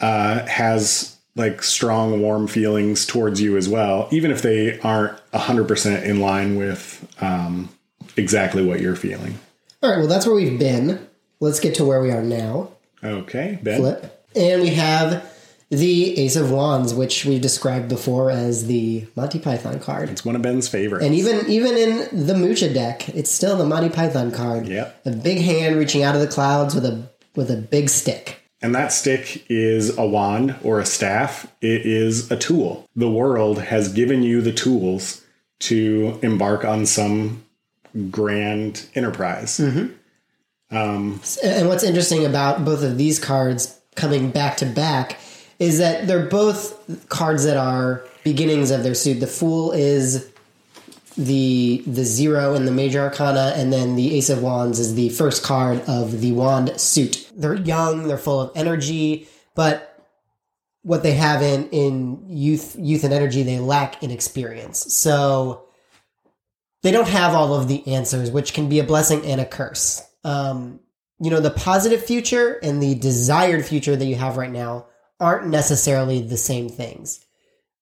uh, 0.00 0.44
has 0.46 1.16
like 1.36 1.62
strong, 1.62 2.20
warm 2.20 2.46
feelings 2.46 3.06
towards 3.06 3.40
you 3.40 3.56
as 3.56 3.68
well, 3.68 4.08
even 4.10 4.30
if 4.30 4.42
they 4.42 4.78
aren't 4.80 5.18
100% 5.32 6.04
in 6.04 6.20
line 6.20 6.56
with 6.56 7.08
um, 7.22 7.70
exactly 8.16 8.64
what 8.64 8.80
you're 8.80 8.96
feeling. 8.96 9.38
All 9.82 9.90
right, 9.90 9.98
well, 9.98 10.08
that's 10.08 10.26
where 10.26 10.34
we've 10.34 10.58
been. 10.58 11.08
Let's 11.40 11.60
get 11.60 11.74
to 11.76 11.84
where 11.84 12.02
we 12.02 12.10
are 12.10 12.22
now. 12.22 12.70
Okay, 13.02 13.58
Ben. 13.62 13.80
Flip. 13.80 14.26
And 14.36 14.62
we 14.62 14.70
have 14.70 15.31
the 15.72 16.18
Ace 16.18 16.36
of 16.36 16.50
Wands, 16.50 16.92
which 16.92 17.24
we've 17.24 17.40
described 17.40 17.88
before 17.88 18.30
as 18.30 18.66
the 18.66 19.06
Monty 19.16 19.38
Python 19.38 19.80
card. 19.80 20.10
It's 20.10 20.22
one 20.22 20.36
of 20.36 20.42
Ben's 20.42 20.68
favorites. 20.68 21.02
And 21.02 21.14
even 21.14 21.50
even 21.50 21.78
in 21.78 22.26
the 22.26 22.34
Mucha 22.34 22.72
deck, 22.72 23.08
it's 23.08 23.30
still 23.30 23.56
the 23.56 23.64
Monty 23.64 23.88
Python 23.88 24.32
card. 24.32 24.68
Yep. 24.68 25.00
A 25.06 25.10
big 25.12 25.38
hand 25.38 25.76
reaching 25.76 26.02
out 26.02 26.14
of 26.14 26.20
the 26.20 26.26
clouds 26.26 26.74
with 26.74 26.84
a 26.84 27.08
with 27.34 27.50
a 27.50 27.56
big 27.56 27.88
stick. 27.88 28.38
And 28.60 28.74
that 28.74 28.92
stick 28.92 29.46
is 29.48 29.96
a 29.96 30.06
wand 30.06 30.56
or 30.62 30.78
a 30.78 30.84
staff. 30.84 31.50
It 31.62 31.86
is 31.86 32.30
a 32.30 32.36
tool. 32.36 32.86
The 32.94 33.10
world 33.10 33.58
has 33.58 33.90
given 33.90 34.22
you 34.22 34.42
the 34.42 34.52
tools 34.52 35.24
to 35.60 36.18
embark 36.22 36.66
on 36.66 36.84
some 36.84 37.44
grand 38.10 38.86
enterprise. 38.94 39.58
Mm-hmm. 39.58 40.76
Um, 40.76 41.20
and 41.42 41.68
what's 41.68 41.82
interesting 41.82 42.26
about 42.26 42.62
both 42.62 42.82
of 42.82 42.98
these 42.98 43.18
cards 43.18 43.80
coming 43.94 44.30
back 44.30 44.58
to 44.58 44.66
back 44.66 45.18
is 45.62 45.78
that 45.78 46.08
they're 46.08 46.26
both 46.26 47.08
cards 47.08 47.44
that 47.44 47.56
are 47.56 48.04
beginnings 48.24 48.72
of 48.72 48.82
their 48.82 48.96
suit. 48.96 49.20
The 49.20 49.28
Fool 49.28 49.70
is 49.70 50.28
the 51.16 51.84
the 51.86 52.02
zero 52.02 52.54
in 52.54 52.64
the 52.64 52.72
major 52.72 53.00
arcana, 53.00 53.52
and 53.54 53.72
then 53.72 53.94
the 53.94 54.16
Ace 54.16 54.28
of 54.28 54.42
Wands 54.42 54.80
is 54.80 54.96
the 54.96 55.10
first 55.10 55.44
card 55.44 55.80
of 55.86 56.20
the 56.20 56.32
wand 56.32 56.80
suit. 56.80 57.30
They're 57.36 57.54
young, 57.54 58.08
they're 58.08 58.18
full 58.18 58.40
of 58.40 58.50
energy, 58.56 59.28
but 59.54 60.04
what 60.82 61.04
they 61.04 61.12
have 61.12 61.42
in 61.42 61.68
in 61.68 62.24
youth 62.28 62.74
youth 62.76 63.04
and 63.04 63.14
energy 63.14 63.44
they 63.44 63.60
lack 63.60 64.02
in 64.02 64.10
experience. 64.10 64.92
So 64.92 65.68
they 66.82 66.90
don't 66.90 67.08
have 67.08 67.34
all 67.34 67.54
of 67.54 67.68
the 67.68 67.86
answers, 67.86 68.32
which 68.32 68.52
can 68.52 68.68
be 68.68 68.80
a 68.80 68.84
blessing 68.84 69.24
and 69.24 69.40
a 69.40 69.46
curse. 69.46 70.02
Um, 70.24 70.80
you 71.20 71.30
know, 71.30 71.38
the 71.38 71.50
positive 71.50 72.04
future 72.04 72.58
and 72.64 72.82
the 72.82 72.96
desired 72.96 73.64
future 73.64 73.94
that 73.94 74.04
you 74.04 74.16
have 74.16 74.36
right 74.36 74.50
now 74.50 74.86
aren't 75.22 75.46
necessarily 75.46 76.20
the 76.20 76.36
same 76.36 76.68
things. 76.68 77.24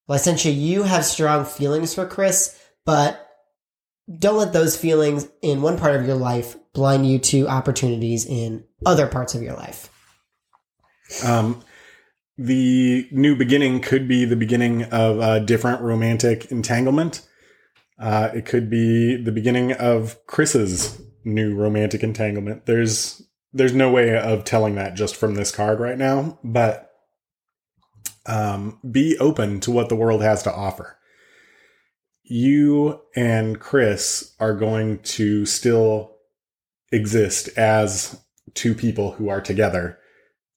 Licentia, 0.08 0.54
you 0.54 0.82
have 0.82 1.04
strong 1.04 1.44
feelings 1.44 1.94
for 1.94 2.06
Chris, 2.06 2.58
but 2.84 3.26
don't 4.18 4.36
let 4.36 4.52
those 4.52 4.76
feelings 4.76 5.26
in 5.40 5.62
one 5.62 5.78
part 5.78 5.96
of 5.96 6.06
your 6.06 6.16
life 6.16 6.56
blind 6.74 7.08
you 7.08 7.18
to 7.18 7.48
opportunities 7.48 8.26
in 8.26 8.64
other 8.84 9.06
parts 9.06 9.34
of 9.34 9.42
your 9.42 9.54
life. 9.54 9.88
Um, 11.24 11.62
the 12.36 13.08
new 13.10 13.36
beginning 13.36 13.80
could 13.80 14.08
be 14.08 14.24
the 14.24 14.36
beginning 14.36 14.84
of 14.84 15.18
a 15.20 15.40
different 15.40 15.80
romantic 15.82 16.50
entanglement. 16.50 17.26
Uh, 17.98 18.30
it 18.34 18.46
could 18.46 18.68
be 18.68 19.16
the 19.16 19.32
beginning 19.32 19.72
of 19.72 20.18
Chris's 20.26 21.00
new 21.24 21.54
romantic 21.54 22.02
entanglement. 22.02 22.66
There's 22.66 23.22
there's 23.52 23.74
no 23.74 23.90
way 23.90 24.16
of 24.16 24.44
telling 24.44 24.76
that 24.76 24.94
just 24.94 25.16
from 25.16 25.34
this 25.34 25.50
card 25.50 25.80
right 25.80 25.98
now, 25.98 26.38
but 26.44 26.89
um, 28.26 28.78
be 28.88 29.16
open 29.18 29.60
to 29.60 29.70
what 29.70 29.88
the 29.88 29.96
world 29.96 30.22
has 30.22 30.42
to 30.44 30.52
offer. 30.52 30.98
You 32.22 33.00
and 33.16 33.58
Chris 33.58 34.34
are 34.38 34.54
going 34.54 35.00
to 35.00 35.46
still 35.46 36.16
exist 36.92 37.48
as 37.56 38.20
two 38.54 38.74
people 38.74 39.12
who 39.12 39.28
are 39.28 39.40
together 39.40 39.98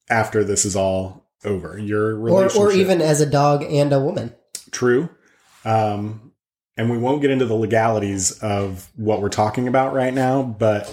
after 0.09 0.43
this 0.43 0.65
is 0.65 0.75
all 0.75 1.29
over. 1.43 1.77
Your 1.77 2.19
Or, 2.29 2.51
or 2.55 2.71
even 2.71 3.01
as 3.01 3.21
a 3.21 3.25
dog 3.25 3.63
and 3.63 3.91
a 3.91 3.99
woman. 3.99 4.35
true. 4.71 5.09
Um, 5.65 6.33
and 6.75 6.89
we 6.89 6.97
won't 6.97 7.21
get 7.21 7.31
into 7.31 7.45
the 7.45 7.53
legalities 7.53 8.31
of 8.39 8.89
what 8.95 9.21
we're 9.21 9.29
talking 9.29 9.67
about 9.67 9.93
right 9.93 10.13
now, 10.13 10.43
but 10.43 10.89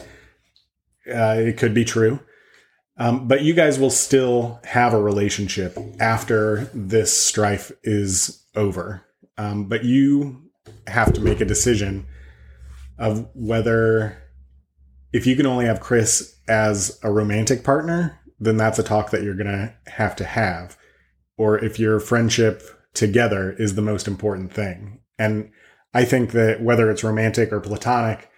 uh, 1.13 1.37
it 1.39 1.57
could 1.57 1.75
be 1.75 1.85
true. 1.85 2.21
Um, 3.01 3.27
but 3.27 3.41
you 3.41 3.55
guys 3.55 3.79
will 3.79 3.91
still 3.91 4.61
have 4.63 4.93
a 4.93 5.03
relationship 5.03 5.77
after 5.99 6.71
this 6.75 7.19
strife 7.19 7.73
is 7.83 8.45
over. 8.55 9.03
Um, 9.39 9.65
but 9.65 9.85
you 9.85 10.51
have 10.87 11.15
to 11.15 11.21
make 11.23 11.41
a 11.41 11.47
decision 11.47 12.07
of 12.99 13.27
whether, 13.35 14.23
if 15.15 15.27
you 15.27 15.35
can 15.35 15.47
only 15.47 15.65
have 15.65 15.81
Chris 15.81 16.39
as 16.47 17.01
a 17.03 17.11
romantic 17.11 17.65
partner, 17.65 18.21
then 18.39 18.59
that's 18.59 18.79
a 18.79 18.83
talk 18.83 19.11
that 19.13 19.23
you're 19.23 19.35
going 19.35 19.47
to 19.47 19.75
have 19.91 20.15
to 20.17 20.25
have. 20.25 20.77
Or 21.39 21.59
if 21.59 21.79
your 21.79 22.01
friendship 22.01 22.63
together 22.93 23.53
is 23.59 23.77
the 23.77 23.83
most 23.83 24.07
important 24.09 24.53
thing. 24.53 25.01
And 25.19 25.51
I 25.95 26.05
think 26.05 26.33
that 26.33 26.61
whether 26.61 26.91
it's 26.91 27.03
romantic 27.03 27.51
or 27.51 27.61
platonic, 27.61 28.29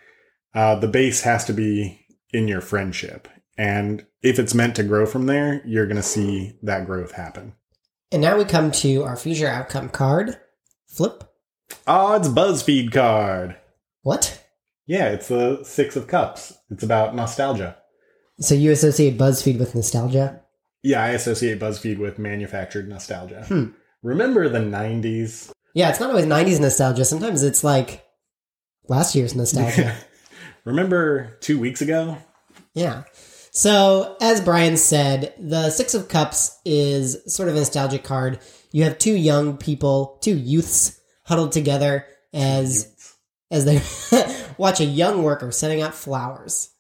uh, 0.55 0.77
the 0.77 0.89
base 0.89 1.23
has 1.23 1.45
to 1.47 1.53
be 1.53 2.07
in 2.33 2.47
your 2.47 2.61
friendship. 2.61 3.27
And 3.59 4.07
if 4.23 4.39
it's 4.39 4.55
meant 4.55 4.77
to 4.77 4.83
grow 4.83 5.07
from 5.07 5.27
there, 5.27 5.63
you're 5.67 5.87
going 5.87 5.97
to 5.97 6.03
see 6.03 6.59
that 6.63 6.87
growth 6.87 7.13
happen. 7.13 7.55
And 8.11 8.23
now 8.23 8.37
we 8.37 8.45
come 8.45 8.71
to 8.73 9.05
our 9.05 9.17
future 9.17 9.49
outcome 9.49 9.89
card. 9.89 10.39
Flip. 10.89 11.25
Oh, 11.87 12.15
it's 12.15 12.29
BuzzFeed 12.29 12.93
card. 12.93 13.57
What? 14.03 14.45
Yeah, 14.87 15.09
it's 15.09 15.29
the 15.29 15.63
Six 15.65 15.97
of 15.97 16.07
Cups. 16.07 16.53
It's 16.71 16.83
about 16.83 17.15
nostalgia. 17.15 17.77
So 18.41 18.55
you 18.55 18.73
associate 18.73 19.17
BuzzFeed 19.17 19.59
with 19.59 19.75
nostalgia? 19.75 20.43
Yeah, 20.83 21.03
I 21.03 21.11
associate 21.11 21.61
BuzzFeed 21.61 21.99
with 21.99 22.19
manufactured 22.19 22.89
nostalgia. 22.89 23.45
Hmm. 23.47 23.67
Remember 24.03 24.49
the 24.49 24.59
90s? 24.59 25.53
Yeah, 25.75 25.91
it's 25.91 26.01
not 26.01 26.11
always 26.11 26.27
90s 26.27 26.61
nostalgia. 26.61 27.05
Sometimes 27.05 27.43
it's 27.43 27.63
like 27.63 28.05
last 28.89 29.15
year's 29.15 29.35
nostalgia. 29.35 29.95
Remember 30.65 31.39
two 31.41 31.59
weeks 31.59 31.81
ago? 31.81 32.19
yeah. 32.75 33.05
So, 33.55 34.17
as 34.19 34.41
Brian 34.41 34.79
said, 34.79 35.35
the 35.39 35.69
Six 35.69 35.93
of 35.93 36.09
Cups 36.09 36.59
is 36.65 37.19
sort 37.33 37.51
of 37.51 37.55
a 37.55 37.59
nostalgic 37.59 38.03
card. 38.03 38.39
You 38.73 38.85
have 38.85 38.99
two 38.99 39.15
young 39.15 39.59
people, 39.59 40.19
two 40.23 40.35
youths 40.35 40.99
huddled 41.25 41.53
together 41.53 42.07
as 42.33 42.89
as 43.51 43.67
they 43.67 43.83
watch 44.57 44.81
a 44.81 44.87
young 44.87 45.23
worker 45.23 45.53
setting 45.53 45.83
out 45.83 45.95
flowers. 45.95 46.71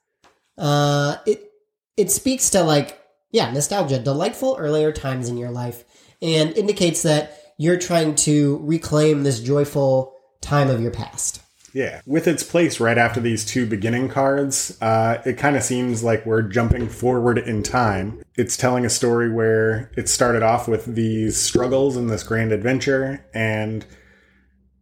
Uh, 0.56 1.16
it 1.26 1.52
it 1.98 2.10
speaks 2.10 2.48
to 2.50 2.62
like 2.62 2.98
yeah 3.32 3.52
nostalgia, 3.52 3.98
delightful 3.98 4.56
earlier 4.58 4.92
times 4.92 5.28
in 5.28 5.36
your 5.36 5.50
life, 5.50 5.84
and 6.22 6.56
indicates 6.56 7.02
that 7.02 7.38
you're 7.58 7.78
trying 7.78 8.14
to 8.14 8.58
reclaim 8.62 9.24
this 9.24 9.40
joyful 9.40 10.16
time 10.40 10.70
of 10.70 10.80
your 10.80 10.90
past. 10.90 11.42
Yeah, 11.72 12.02
with 12.04 12.28
its 12.28 12.42
place 12.42 12.80
right 12.80 12.98
after 12.98 13.20
these 13.20 13.44
two 13.44 13.66
beginning 13.66 14.08
cards, 14.08 14.76
uh, 14.82 15.22
it 15.24 15.38
kind 15.38 15.56
of 15.56 15.62
seems 15.62 16.04
like 16.04 16.26
we're 16.26 16.42
jumping 16.42 16.88
forward 16.88 17.38
in 17.38 17.62
time. 17.62 18.22
It's 18.36 18.56
telling 18.56 18.84
a 18.84 18.90
story 18.90 19.32
where 19.32 19.90
it 19.96 20.08
started 20.08 20.42
off 20.42 20.68
with 20.68 20.94
these 20.94 21.38
struggles 21.38 21.96
and 21.96 22.10
this 22.10 22.22
grand 22.22 22.52
adventure, 22.52 23.24
and 23.32 23.86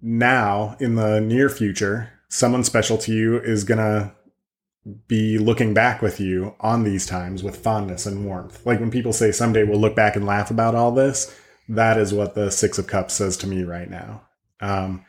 now 0.02 0.76
in 0.80 0.96
the 0.96 1.20
near 1.20 1.48
future, 1.48 2.10
someone 2.28 2.64
special 2.64 2.98
to 2.98 3.12
you 3.12 3.38
is 3.38 3.64
gonna 3.64 4.14
be 5.06 5.38
looking 5.38 5.74
back 5.74 6.00
with 6.02 6.18
you 6.18 6.54
on 6.60 6.84
these 6.84 7.06
times 7.06 7.42
with 7.42 7.56
fondness 7.56 8.06
and 8.06 8.24
warmth. 8.24 8.64
Like 8.64 8.80
when 8.80 8.90
people 8.90 9.12
say 9.12 9.30
someday 9.30 9.62
we'll 9.62 9.80
look 9.80 9.94
back 9.94 10.16
and 10.16 10.26
laugh 10.26 10.50
about 10.50 10.74
all 10.74 10.90
this, 10.90 11.36
that 11.68 11.98
is 11.98 12.12
what 12.12 12.34
the 12.34 12.50
Six 12.50 12.78
of 12.78 12.86
Cups 12.86 13.14
says 13.14 13.36
to 13.38 13.46
me 13.46 13.62
right 13.62 13.88
now. 13.88 14.22
Um, 14.60 15.04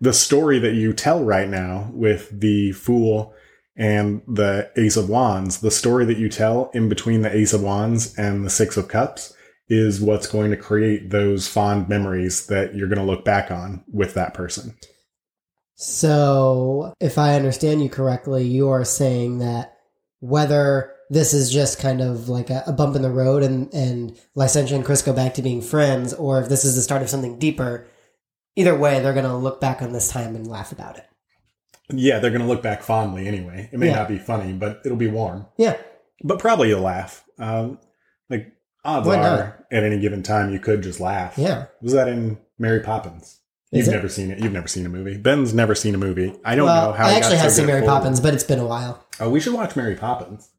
the 0.00 0.12
story 0.12 0.58
that 0.58 0.74
you 0.74 0.92
tell 0.92 1.22
right 1.22 1.48
now 1.48 1.90
with 1.92 2.40
the 2.40 2.72
Fool 2.72 3.34
and 3.76 4.22
the 4.26 4.70
Ace 4.76 4.96
of 4.96 5.08
Wands, 5.08 5.60
the 5.60 5.70
story 5.70 6.04
that 6.06 6.18
you 6.18 6.28
tell 6.28 6.70
in 6.74 6.88
between 6.88 7.22
the 7.22 7.34
Ace 7.34 7.52
of 7.52 7.62
Wands 7.62 8.16
and 8.18 8.44
the 8.44 8.50
Six 8.50 8.76
of 8.76 8.88
Cups 8.88 9.34
is 9.68 10.00
what's 10.00 10.28
going 10.28 10.50
to 10.50 10.56
create 10.56 11.10
those 11.10 11.48
fond 11.48 11.88
memories 11.88 12.46
that 12.46 12.74
you're 12.74 12.88
going 12.88 13.04
to 13.04 13.04
look 13.04 13.24
back 13.24 13.50
on 13.50 13.84
with 13.92 14.14
that 14.14 14.32
person. 14.32 14.74
So, 15.74 16.94
if 17.00 17.18
I 17.18 17.34
understand 17.34 17.82
you 17.82 17.90
correctly, 17.90 18.46
you 18.46 18.70
are 18.70 18.84
saying 18.84 19.38
that 19.38 19.76
whether 20.20 20.94
this 21.10 21.34
is 21.34 21.50
just 21.50 21.78
kind 21.78 22.00
of 22.00 22.28
like 22.28 22.48
a, 22.48 22.64
a 22.66 22.72
bump 22.72 22.96
in 22.96 23.02
the 23.02 23.10
road 23.10 23.42
and, 23.42 23.72
and 23.74 24.18
Licentia 24.34 24.74
and 24.74 24.84
Chris 24.84 25.02
go 25.02 25.12
back 25.12 25.34
to 25.34 25.42
being 25.42 25.60
friends, 25.60 26.14
or 26.14 26.40
if 26.40 26.48
this 26.48 26.64
is 26.64 26.76
the 26.76 26.82
start 26.82 27.02
of 27.02 27.10
something 27.10 27.38
deeper, 27.38 27.86
either 28.56 28.76
way, 28.76 29.00
they're 29.00 29.12
going 29.12 29.24
to 29.26 29.36
look 29.36 29.60
back 29.60 29.82
on 29.82 29.92
this 29.92 30.08
time 30.08 30.34
and 30.34 30.46
laugh 30.46 30.72
about 30.72 30.96
it. 30.96 31.06
Yeah, 31.92 32.18
they're 32.18 32.30
going 32.32 32.42
to 32.42 32.48
look 32.48 32.62
back 32.62 32.82
fondly 32.82 33.28
anyway. 33.28 33.68
It 33.72 33.78
may 33.78 33.86
Yeah. 33.88 33.96
not 33.96 34.08
be 34.08 34.18
funny, 34.18 34.52
but 34.52 34.80
it'll 34.84 34.98
be 34.98 35.06
warm. 35.06 35.46
Yeah. 35.56 35.76
But 36.24 36.40
probably 36.40 36.68
you'll 36.68 36.80
laugh. 36.80 37.24
Um, 37.38 37.78
like 38.28 38.52
odds 38.84 39.06
Why 39.06 39.16
are, 39.16 39.20
not? 39.20 39.64
at 39.70 39.84
any 39.84 40.00
given 40.00 40.22
time, 40.24 40.52
you 40.52 40.58
could 40.58 40.82
just 40.82 40.98
laugh. 40.98 41.38
Yeah. 41.38 41.66
Was 41.80 41.92
that 41.92 42.08
in 42.08 42.38
Mary 42.58 42.80
Poppins? 42.80 43.40
Is 43.72 43.86
You've 43.86 43.88
it? 43.94 43.96
never 43.96 44.08
seen 44.08 44.30
it. 44.30 44.38
You've 44.40 44.52
never 44.52 44.68
seen 44.68 44.86
a 44.86 44.88
movie. 44.88 45.16
Ben's 45.16 45.52
never 45.52 45.74
seen 45.74 45.94
a 45.94 45.98
movie. 45.98 46.32
I 46.44 46.54
don't 46.54 46.66
well, 46.66 46.90
know 46.90 46.96
how. 46.96 47.06
I 47.06 47.12
actually 47.14 47.36
have 47.36 47.50
so 47.50 47.58
seen 47.58 47.66
Mary 47.66 47.80
forward. 47.82 47.98
Poppins, 47.98 48.20
but 48.20 48.32
it's 48.32 48.44
been 48.44 48.60
a 48.60 48.66
while. 48.66 49.04
Oh, 49.20 49.28
we 49.28 49.40
should 49.40 49.54
watch 49.54 49.76
Mary 49.76 49.96
Poppins. 49.96 50.50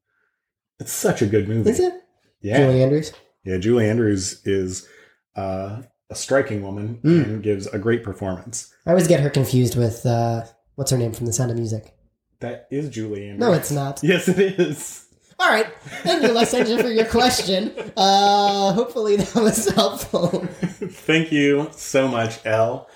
It's 0.79 0.91
such 0.91 1.21
a 1.21 1.25
good 1.25 1.47
movie. 1.47 1.69
Is 1.69 1.79
it? 1.79 1.93
Yeah, 2.41 2.57
Julie 2.59 2.83
Andrews? 2.83 3.13
Yeah, 3.43 3.57
Julie 3.57 3.89
Andrews 3.89 4.41
is 4.45 4.87
uh, 5.35 5.81
a 6.09 6.15
striking 6.15 6.61
woman 6.61 6.99
Mm. 7.03 7.23
and 7.25 7.43
gives 7.43 7.67
a 7.67 7.77
great 7.77 8.03
performance. 8.03 8.73
I 8.85 8.91
always 8.91 9.07
get 9.07 9.19
her 9.19 9.29
confused 9.29 9.75
with 9.77 10.05
uh, 10.05 10.43
what's 10.75 10.91
her 10.91 10.97
name 10.97 11.11
from 11.13 11.25
The 11.25 11.33
Sound 11.33 11.51
of 11.51 11.57
Music. 11.57 11.93
That 12.39 12.67
is 12.71 12.89
Julie 12.89 13.23
Andrews. 13.29 13.39
No, 13.39 13.53
it's 13.53 13.71
not. 13.71 13.99
Yes, 14.03 14.27
it 14.27 14.39
is. 14.59 15.05
All 15.39 15.49
right. 15.49 15.67
Thank 16.03 16.23
you, 16.23 16.29
Alexandra, 16.29 16.79
for 16.81 16.89
your 16.89 17.05
question. 17.05 17.71
Uh, 17.95 18.73
hopefully 18.73 19.17
that 19.17 19.35
was 19.35 19.67
helpful. 19.69 20.29
Thank 20.61 21.31
you 21.31 21.67
so 21.73 22.07
much, 22.07 22.39
Elle. 22.45 22.89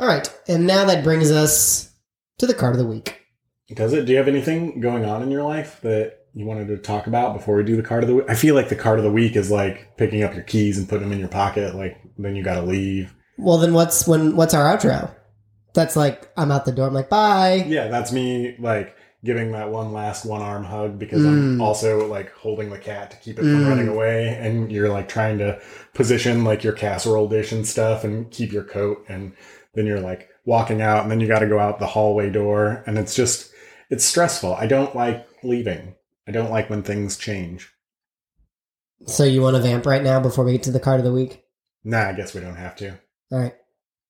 All 0.00 0.06
right. 0.08 0.28
And 0.48 0.66
now 0.66 0.84
that 0.84 1.02
brings 1.04 1.30
us 1.30 1.92
to 2.38 2.46
the 2.46 2.54
card 2.54 2.74
of 2.74 2.78
the 2.78 2.86
week. 2.86 3.22
Does 3.74 3.92
it? 3.92 4.04
Do 4.06 4.12
you 4.12 4.18
have 4.18 4.28
anything 4.28 4.80
going 4.80 5.04
on 5.04 5.22
in 5.22 5.30
your 5.30 5.42
life 5.42 5.80
that 5.82 6.23
you 6.34 6.44
wanted 6.46 6.68
to 6.68 6.76
talk 6.78 7.06
about 7.06 7.34
before 7.34 7.56
we 7.56 7.62
do 7.64 7.76
the 7.76 7.82
card 7.82 8.02
of 8.02 8.08
the 8.08 8.16
week? 8.16 8.24
I 8.28 8.34
feel 8.34 8.54
like 8.54 8.68
the 8.68 8.76
card 8.76 8.98
of 8.98 9.04
the 9.04 9.10
week 9.12 9.36
is 9.36 9.50
like 9.50 9.96
picking 9.96 10.22
up 10.22 10.34
your 10.34 10.42
keys 10.42 10.76
and 10.78 10.88
putting 10.88 11.04
them 11.04 11.12
in 11.12 11.18
your 11.20 11.28
pocket. 11.28 11.74
Like 11.74 11.96
then 12.18 12.34
you 12.36 12.42
got 12.42 12.56
to 12.56 12.62
leave. 12.62 13.14
Well, 13.38 13.58
then 13.58 13.72
what's 13.74 14.06
when? 14.06 14.36
What's 14.36 14.54
our 14.54 14.64
outro? 14.76 15.14
That's 15.74 15.96
like 15.96 16.30
I'm 16.36 16.52
out 16.52 16.64
the 16.64 16.72
door. 16.72 16.86
I'm 16.88 16.94
like 16.94 17.08
bye. 17.08 17.64
Yeah, 17.66 17.88
that's 17.88 18.12
me 18.12 18.56
like 18.58 18.96
giving 19.24 19.52
that 19.52 19.70
one 19.70 19.92
last 19.92 20.26
one 20.26 20.42
arm 20.42 20.64
hug 20.64 20.98
because 20.98 21.24
I'm 21.24 21.56
Mm. 21.58 21.62
also 21.62 22.06
like 22.06 22.30
holding 22.34 22.68
the 22.68 22.78
cat 22.78 23.10
to 23.12 23.16
keep 23.16 23.38
it 23.38 23.42
from 23.42 23.64
Mm. 23.64 23.68
running 23.68 23.88
away 23.88 24.28
and 24.38 24.70
you're 24.70 24.90
like 24.90 25.08
trying 25.08 25.38
to 25.38 25.58
position 25.94 26.44
like 26.44 26.62
your 26.62 26.74
casserole 26.74 27.26
dish 27.26 27.50
and 27.50 27.66
stuff 27.66 28.04
and 28.04 28.30
keep 28.30 28.52
your 28.52 28.64
coat 28.64 29.02
and 29.08 29.32
then 29.74 29.86
you're 29.86 30.00
like 30.00 30.28
walking 30.44 30.82
out 30.82 31.02
and 31.02 31.10
then 31.10 31.20
you 31.20 31.26
got 31.26 31.38
to 31.38 31.46
go 31.46 31.58
out 31.58 31.78
the 31.78 31.86
hallway 31.86 32.28
door 32.28 32.82
and 32.86 32.98
it's 32.98 33.14
just 33.14 33.50
it's 33.90 34.04
stressful. 34.04 34.54
I 34.54 34.66
don't 34.66 34.94
like 34.94 35.26
leaving. 35.42 35.94
I 36.26 36.32
don't 36.32 36.50
like 36.50 36.70
when 36.70 36.82
things 36.82 37.16
change. 37.16 37.70
So 39.06 39.24
you 39.24 39.42
want 39.42 39.56
to 39.56 39.62
vamp 39.62 39.86
right 39.86 40.02
now 40.02 40.20
before 40.20 40.44
we 40.44 40.52
get 40.52 40.62
to 40.64 40.70
the 40.70 40.80
card 40.80 41.00
of 41.00 41.04
the 41.04 41.12
week? 41.12 41.44
Nah, 41.84 42.08
I 42.08 42.12
guess 42.12 42.34
we 42.34 42.40
don't 42.40 42.56
have 42.56 42.76
to. 42.76 42.98
All 43.30 43.38
right. 43.38 43.54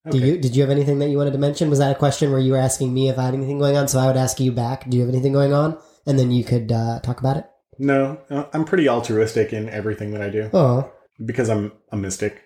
Okay. 0.07 0.19
Do 0.19 0.25
you 0.25 0.39
did 0.39 0.55
you 0.55 0.63
have 0.63 0.71
anything 0.71 0.99
that 0.99 1.09
you 1.09 1.17
wanted 1.17 1.33
to 1.33 1.39
mention? 1.39 1.71
Was 1.71 1.79
that 1.79 1.93
a 1.93 1.99
question 1.99 2.31
where 2.31 2.41
you 2.41 2.53
were 2.53 2.59
asking 2.59 2.93
me 2.93 3.09
if 3.09 3.19
I 3.19 3.25
had 3.25 3.35
anything 3.35 3.59
going 3.59 3.77
on? 3.77 3.89
So 3.89 3.99
I 3.99 4.07
would 4.07 4.17
ask 4.17 4.39
you 4.39 4.53
back. 4.53 4.89
Do 4.89 4.97
you 4.97 5.03
have 5.03 5.13
anything 5.13 5.33
going 5.33 5.53
on? 5.53 5.79
And 6.07 6.19
then 6.19 6.31
you 6.31 6.45
could 6.45 6.71
uh, 6.71 7.01
talk 7.01 7.21
about 7.21 7.39
it. 7.39 7.47
No, 7.79 8.21
uh, 8.31 8.45
I'm 8.53 8.65
pretty 8.65 8.89
altruistic 8.89 9.53
in 9.53 9.69
everything 9.69 10.13
that 10.13 10.21
I 10.21 10.29
do. 10.29 10.51
Oh, 10.53 10.93
because 11.25 11.49
I'm 11.49 11.73
a 11.91 11.97
mystic. 11.97 12.43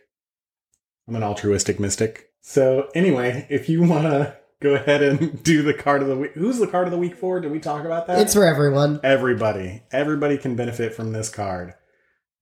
I'm 1.09 1.17
an 1.17 1.23
altruistic 1.23 1.81
mystic. 1.81 2.31
So 2.41 2.89
anyway, 2.95 3.47
if 3.51 3.69
you 3.69 3.83
want 3.83 4.05
to 4.05 4.38
go 4.61 4.75
ahead 4.75 5.03
and 5.03 5.43
do 5.43 5.63
the 5.63 5.75
card 5.75 6.03
of 6.03 6.09
the 6.09 6.17
week, 6.17 6.33
who's 6.35 6.59
the 6.59 6.67
card 6.67 6.87
of 6.87 6.93
the 6.93 6.99
week 6.99 7.17
for? 7.17 7.41
Did 7.41 7.53
we 7.53 7.61
talk 7.61 7.85
about 7.85 8.07
that? 8.07 8.21
it's 8.21 8.35
for 8.35 8.45
everyone. 8.45 9.01
everybody. 9.03 9.83
Everybody 9.93 10.39
can 10.39 10.57
benefit 10.57 10.95
from 10.95 11.13
this 11.13 11.29
card. 11.31 11.75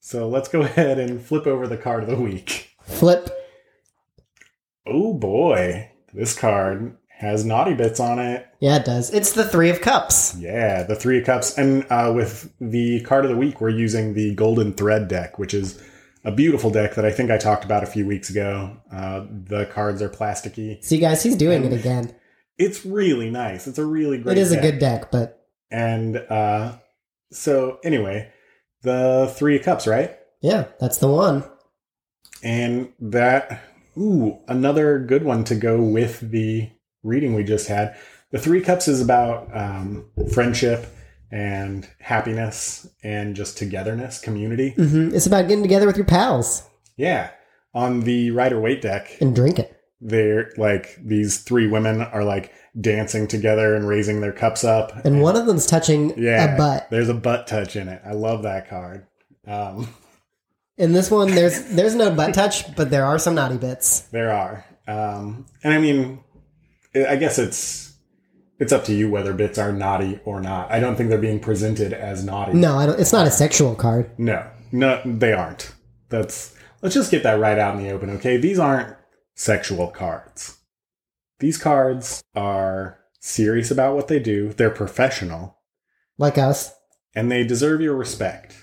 So 0.00 0.28
let's 0.28 0.48
go 0.48 0.60
ahead 0.62 0.98
and 0.98 1.20
flip 1.22 1.46
over 1.46 1.66
the 1.66 1.76
card 1.76 2.02
of 2.04 2.08
the 2.08 2.20
week. 2.20 2.70
Flip. 2.82 3.30
Oh 4.86 5.14
boy, 5.14 5.90
this 6.14 6.38
card 6.38 6.96
has 7.08 7.44
naughty 7.44 7.74
bits 7.74 7.98
on 7.98 8.18
it. 8.18 8.46
Yeah, 8.60 8.76
it 8.76 8.84
does. 8.84 9.12
It's 9.12 9.32
the 9.32 9.44
three 9.44 9.70
of 9.70 9.80
cups. 9.80 10.36
Yeah, 10.38 10.82
the 10.84 10.94
Three 10.94 11.18
of 11.18 11.24
Cups. 11.24 11.56
And 11.58 11.84
uh, 11.90 12.12
with 12.14 12.52
the 12.60 13.00
card 13.02 13.24
of 13.24 13.30
the 13.30 13.36
week, 13.36 13.60
we're 13.60 13.70
using 13.70 14.14
the 14.14 14.34
Golden 14.34 14.72
Thread 14.74 15.08
deck, 15.08 15.38
which 15.38 15.52
is 15.54 15.82
a 16.26 16.32
beautiful 16.32 16.70
deck 16.70 16.96
that 16.96 17.04
I 17.04 17.12
think 17.12 17.30
I 17.30 17.38
talked 17.38 17.64
about 17.64 17.84
a 17.84 17.86
few 17.86 18.04
weeks 18.04 18.28
ago. 18.30 18.76
Uh, 18.92 19.26
the 19.30 19.66
cards 19.66 20.02
are 20.02 20.10
plasticky. 20.10 20.82
See, 20.82 20.98
guys, 20.98 21.22
he's 21.22 21.36
doing 21.36 21.64
it 21.64 21.72
again. 21.72 22.14
It's 22.58 22.84
really 22.84 23.30
nice. 23.30 23.68
It's 23.68 23.78
a 23.78 23.86
really 23.86 24.18
great 24.18 24.36
It 24.36 24.40
is 24.40 24.50
a 24.50 24.60
good 24.60 24.80
deck, 24.80 25.12
but 25.12 25.46
And 25.70 26.16
uh, 26.16 26.78
so, 27.30 27.78
anyway, 27.84 28.32
the 28.82 29.32
Three 29.36 29.56
of 29.56 29.62
Cups, 29.62 29.86
right? 29.86 30.16
yeah, 30.42 30.66
that's 30.80 30.98
the 30.98 31.08
one. 31.08 31.44
And 32.42 32.92
that, 32.98 33.62
ooh, 33.96 34.38
another 34.48 34.98
good 34.98 35.22
one 35.22 35.44
to 35.44 35.54
go 35.54 35.80
with 35.80 36.30
the 36.32 36.70
reading 37.04 37.34
we 37.34 37.44
just 37.44 37.68
had. 37.68 37.96
The 38.32 38.38
Three 38.38 38.62
Cups 38.62 38.88
is 38.88 39.00
about 39.00 39.48
um, 39.56 40.10
friendship 40.32 40.86
and 41.30 41.88
happiness 42.00 42.88
and 43.02 43.34
just 43.36 43.58
togetherness, 43.58 44.20
community. 44.20 44.70
hmm 44.70 45.10
It's 45.14 45.26
about 45.26 45.48
getting 45.48 45.62
together 45.62 45.86
with 45.86 45.96
your 45.96 46.06
pals 46.06 46.62
Yeah. 46.96 47.30
On 47.74 48.00
the 48.00 48.30
Rider 48.30 48.60
Waite 48.60 48.80
deck, 48.80 49.16
and 49.20 49.34
drinking. 49.36 49.66
they're 50.00 50.50
like 50.56 50.96
these 51.04 51.38
three 51.40 51.66
women 51.66 52.00
are 52.00 52.24
like 52.24 52.52
dancing 52.80 53.26
together 53.28 53.74
and 53.74 53.86
raising 53.86 54.20
their 54.22 54.32
cups 54.32 54.64
up. 54.64 55.04
And 55.04 55.20
one 55.20 55.36
of 55.36 55.44
them's 55.46 55.66
touching 55.66 56.16
yeah, 56.18 56.54
a 56.54 56.56
butt. 56.56 56.88
There's 56.90 57.08
a 57.10 57.14
butt 57.14 57.46
touch 57.46 57.76
in 57.76 57.88
it. 57.88 58.00
I 58.06 58.12
love 58.12 58.44
that 58.44 58.68
card. 58.70 59.06
Um, 59.46 59.88
In 60.78 60.92
this 60.92 61.10
one, 61.10 61.34
there's 61.34 61.64
there's 61.70 61.94
no 61.94 62.10
butt 62.14 62.34
touch, 62.34 62.74
but 62.76 62.90
there 62.90 63.06
are 63.06 63.18
some 63.18 63.34
naughty 63.34 63.56
bits. 63.56 64.00
there 64.12 64.30
are, 64.32 64.62
um, 64.86 65.46
and 65.64 65.72
I 65.72 65.78
mean, 65.78 66.22
I 66.94 67.16
guess 67.16 67.38
it's 67.38 67.95
it's 68.58 68.72
up 68.72 68.84
to 68.84 68.94
you 68.94 69.10
whether 69.10 69.32
bits 69.32 69.58
are 69.58 69.72
naughty 69.72 70.20
or 70.24 70.40
not. 70.40 70.70
I 70.70 70.80
don't 70.80 70.96
think 70.96 71.08
they're 71.10 71.18
being 71.18 71.40
presented 71.40 71.92
as 71.92 72.24
naughty. 72.24 72.54
No, 72.54 72.76
I 72.78 72.86
don't, 72.86 72.98
it's 73.00 73.12
not 73.12 73.26
a 73.26 73.30
sexual 73.30 73.74
card. 73.74 74.10
No, 74.18 74.46
no, 74.72 75.00
they 75.04 75.32
aren't. 75.32 75.72
That's 76.08 76.54
let's 76.82 76.94
just 76.94 77.10
get 77.10 77.22
that 77.24 77.38
right 77.40 77.58
out 77.58 77.76
in 77.76 77.82
the 77.82 77.90
open, 77.90 78.10
okay? 78.10 78.36
These 78.36 78.58
aren't 78.58 78.96
sexual 79.34 79.88
cards. 79.88 80.58
These 81.38 81.58
cards 81.58 82.22
are 82.34 82.98
serious 83.20 83.70
about 83.70 83.94
what 83.94 84.08
they 84.08 84.18
do. 84.18 84.52
They're 84.52 84.70
professional, 84.70 85.58
Like 86.16 86.38
us. 86.38 86.72
and 87.14 87.30
they 87.30 87.44
deserve 87.44 87.80
your 87.82 87.94
respect. 87.96 88.56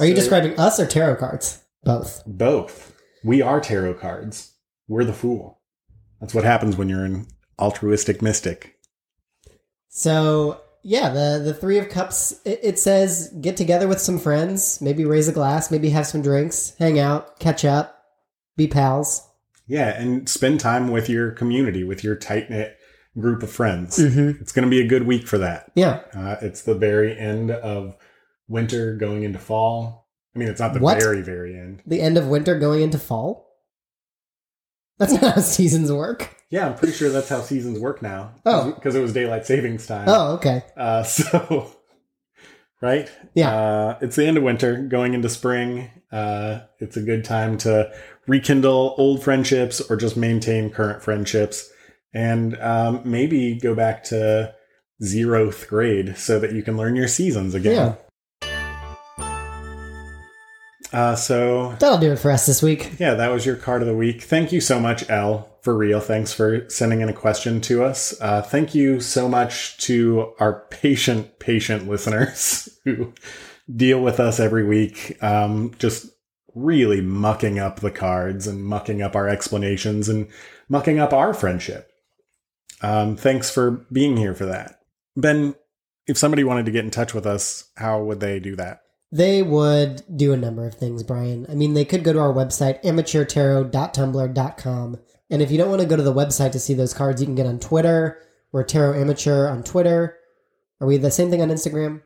Are 0.00 0.06
you 0.06 0.14
describing 0.14 0.58
us 0.58 0.80
or 0.80 0.86
tarot 0.86 1.16
cards? 1.16 1.62
Both. 1.84 2.22
both? 2.26 2.94
We 3.24 3.42
are 3.42 3.60
tarot 3.60 3.94
cards. 3.94 4.54
We're 4.88 5.04
the 5.04 5.12
fool. 5.12 5.60
That's 6.20 6.34
what 6.34 6.44
happens 6.44 6.76
when 6.76 6.88
you're 6.88 7.04
an 7.04 7.26
altruistic 7.58 8.22
mystic. 8.22 8.78
So 9.94 10.58
yeah, 10.82 11.10
the 11.10 11.40
the 11.44 11.52
three 11.54 11.78
of 11.78 11.90
cups. 11.90 12.40
It, 12.46 12.60
it 12.62 12.78
says 12.78 13.28
get 13.40 13.58
together 13.58 13.86
with 13.86 14.00
some 14.00 14.18
friends, 14.18 14.80
maybe 14.80 15.04
raise 15.04 15.28
a 15.28 15.32
glass, 15.32 15.70
maybe 15.70 15.90
have 15.90 16.06
some 16.06 16.22
drinks, 16.22 16.74
hang 16.78 16.98
out, 16.98 17.38
catch 17.38 17.62
up, 17.64 18.02
be 18.56 18.66
pals. 18.66 19.28
Yeah, 19.66 19.88
and 20.00 20.26
spend 20.28 20.60
time 20.60 20.90
with 20.90 21.10
your 21.10 21.30
community, 21.30 21.84
with 21.84 22.02
your 22.02 22.16
tight 22.16 22.48
knit 22.48 22.78
group 23.18 23.42
of 23.42 23.50
friends. 23.52 23.98
Mm-hmm. 23.98 24.40
It's 24.40 24.50
going 24.52 24.64
to 24.64 24.70
be 24.70 24.80
a 24.80 24.88
good 24.88 25.06
week 25.06 25.26
for 25.26 25.36
that. 25.38 25.70
Yeah. 25.74 26.00
Uh, 26.16 26.36
it's 26.40 26.62
the 26.62 26.74
very 26.74 27.16
end 27.16 27.50
of 27.50 27.94
winter 28.48 28.96
going 28.96 29.22
into 29.22 29.38
fall. 29.38 30.08
I 30.34 30.38
mean, 30.38 30.48
it's 30.48 30.60
not 30.60 30.72
the 30.72 30.80
What? 30.80 30.98
very, 30.98 31.20
very 31.20 31.54
end. 31.54 31.82
The 31.86 32.00
end 32.00 32.16
of 32.16 32.28
winter 32.28 32.58
going 32.58 32.80
into 32.80 32.98
fall. 32.98 33.46
That's 34.98 35.12
not 35.12 35.34
how 35.34 35.40
seasons 35.42 35.92
work. 35.92 36.34
Yeah, 36.52 36.66
I'm 36.66 36.74
pretty 36.74 36.92
sure 36.92 37.08
that's 37.08 37.30
how 37.30 37.40
seasons 37.40 37.78
work 37.78 38.02
now. 38.02 38.34
Oh. 38.44 38.72
Because 38.72 38.94
it 38.94 39.00
was 39.00 39.14
daylight 39.14 39.46
savings 39.46 39.86
time. 39.86 40.04
Oh, 40.06 40.34
okay. 40.34 40.62
Uh, 40.76 41.02
so, 41.02 41.74
right? 42.82 43.10
Yeah. 43.34 43.56
Uh, 43.56 43.98
it's 44.02 44.16
the 44.16 44.26
end 44.26 44.36
of 44.36 44.42
winter 44.42 44.82
going 44.82 45.14
into 45.14 45.30
spring. 45.30 45.90
Uh, 46.12 46.60
it's 46.78 46.98
a 46.98 47.02
good 47.02 47.24
time 47.24 47.56
to 47.58 47.90
rekindle 48.26 48.94
old 48.98 49.24
friendships 49.24 49.80
or 49.80 49.96
just 49.96 50.14
maintain 50.14 50.68
current 50.68 51.02
friendships 51.02 51.70
and 52.12 52.60
um, 52.60 53.00
maybe 53.06 53.58
go 53.58 53.74
back 53.74 54.04
to 54.04 54.54
zeroth 55.02 55.66
grade 55.68 56.18
so 56.18 56.38
that 56.38 56.52
you 56.52 56.62
can 56.62 56.76
learn 56.76 56.94
your 56.94 57.08
seasons 57.08 57.54
again. 57.54 57.74
Yeah. 57.74 57.94
Uh, 60.92 61.16
so 61.16 61.74
That'll 61.78 61.98
do 61.98 62.12
it 62.12 62.18
for 62.18 62.30
us 62.30 62.46
this 62.46 62.62
week. 62.62 62.92
Yeah, 62.98 63.14
that 63.14 63.30
was 63.30 63.46
your 63.46 63.56
card 63.56 63.82
of 63.82 63.88
the 63.88 63.96
week. 63.96 64.22
Thank 64.22 64.52
you 64.52 64.60
so 64.60 64.78
much, 64.78 65.08
Elle, 65.08 65.48
for 65.62 65.76
real. 65.76 66.00
Thanks 66.00 66.32
for 66.32 66.68
sending 66.68 67.00
in 67.00 67.08
a 67.08 67.14
question 67.14 67.60
to 67.62 67.82
us. 67.82 68.14
Uh, 68.20 68.42
thank 68.42 68.74
you 68.74 69.00
so 69.00 69.28
much 69.28 69.78
to 69.78 70.34
our 70.38 70.66
patient, 70.70 71.38
patient 71.38 71.88
listeners 71.88 72.68
who 72.84 73.14
deal 73.74 74.02
with 74.02 74.20
us 74.20 74.38
every 74.38 74.64
week, 74.64 75.16
um, 75.22 75.72
just 75.78 76.06
really 76.54 77.00
mucking 77.00 77.58
up 77.58 77.80
the 77.80 77.90
cards 77.90 78.46
and 78.46 78.64
mucking 78.64 79.00
up 79.00 79.16
our 79.16 79.28
explanations 79.28 80.08
and 80.08 80.28
mucking 80.68 80.98
up 80.98 81.14
our 81.14 81.32
friendship. 81.32 81.90
Um, 82.82 83.16
thanks 83.16 83.50
for 83.50 83.86
being 83.90 84.16
here 84.16 84.34
for 84.34 84.46
that. 84.46 84.80
Ben, 85.16 85.54
if 86.06 86.18
somebody 86.18 86.44
wanted 86.44 86.66
to 86.66 86.72
get 86.72 86.84
in 86.84 86.90
touch 86.90 87.14
with 87.14 87.26
us, 87.26 87.70
how 87.76 88.02
would 88.02 88.20
they 88.20 88.40
do 88.40 88.56
that? 88.56 88.81
They 89.14 89.42
would 89.42 90.02
do 90.16 90.32
a 90.32 90.38
number 90.38 90.66
of 90.66 90.74
things, 90.74 91.02
Brian. 91.02 91.44
I 91.50 91.54
mean, 91.54 91.74
they 91.74 91.84
could 91.84 92.02
go 92.02 92.14
to 92.14 92.18
our 92.18 92.32
website, 92.32 92.82
amateurtarot.tumblr.com. 92.82 94.98
And 95.30 95.42
if 95.42 95.50
you 95.50 95.58
don't 95.58 95.68
want 95.70 95.80
to 95.82 95.86
go 95.88 95.96
to 95.96 96.02
the 96.02 96.12
website 96.14 96.52
to 96.52 96.58
see 96.58 96.74
those 96.74 96.94
cards, 96.94 97.20
you 97.20 97.26
can 97.26 97.34
get 97.34 97.46
on 97.46 97.58
Twitter. 97.58 98.18
We're 98.52 98.64
Tarot 98.64 99.00
Amateur 99.00 99.48
on 99.48 99.62
Twitter. 99.62 100.16
Are 100.80 100.86
we 100.86 100.96
the 100.98 101.10
same 101.10 101.30
thing 101.30 101.40
on 101.42 101.48
Instagram? 101.48 102.02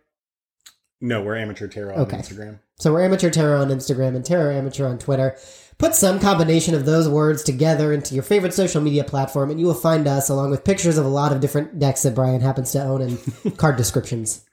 No, 1.01 1.23
we're 1.23 1.37
Amateur 1.37 1.69
Tarot 1.69 1.95
on 1.95 2.01
Okay. 2.01 2.17
Instagram. 2.19 2.59
So 2.79 2.93
we're 2.93 3.05
Amateur 3.05 3.31
Tarot 3.31 3.61
on 3.63 3.69
Instagram 3.69 4.17
and 4.17 4.25
Tarot 4.25 4.57
Amateur 4.57 4.87
on 4.87 4.99
Twitter. 4.99 5.37
Put 5.79 5.95
some 5.95 6.19
combination 6.19 6.75
of 6.75 6.87
those 6.87 7.07
words 7.09 7.43
together 7.43 7.93
into 7.93 8.15
your 8.15 8.23
favorite 8.23 8.55
social 8.55 8.81
media 8.81 9.05
platform, 9.05 9.51
and 9.51 9.61
you 9.61 9.67
will 9.67 9.75
find 9.75 10.09
us 10.09 10.29
along 10.31 10.51
with 10.51 10.65
pictures 10.65 10.97
of 10.99 11.05
a 11.05 11.09
lot 11.09 11.33
of 11.33 11.41
different 11.41 11.79
decks 11.79 12.03
that 12.03 12.15
Brian 12.15 12.41
happens 12.41 12.73
to 12.73 12.83
own 12.83 13.03
and 13.03 13.19
card 13.59 13.77
descriptions. 13.77 14.46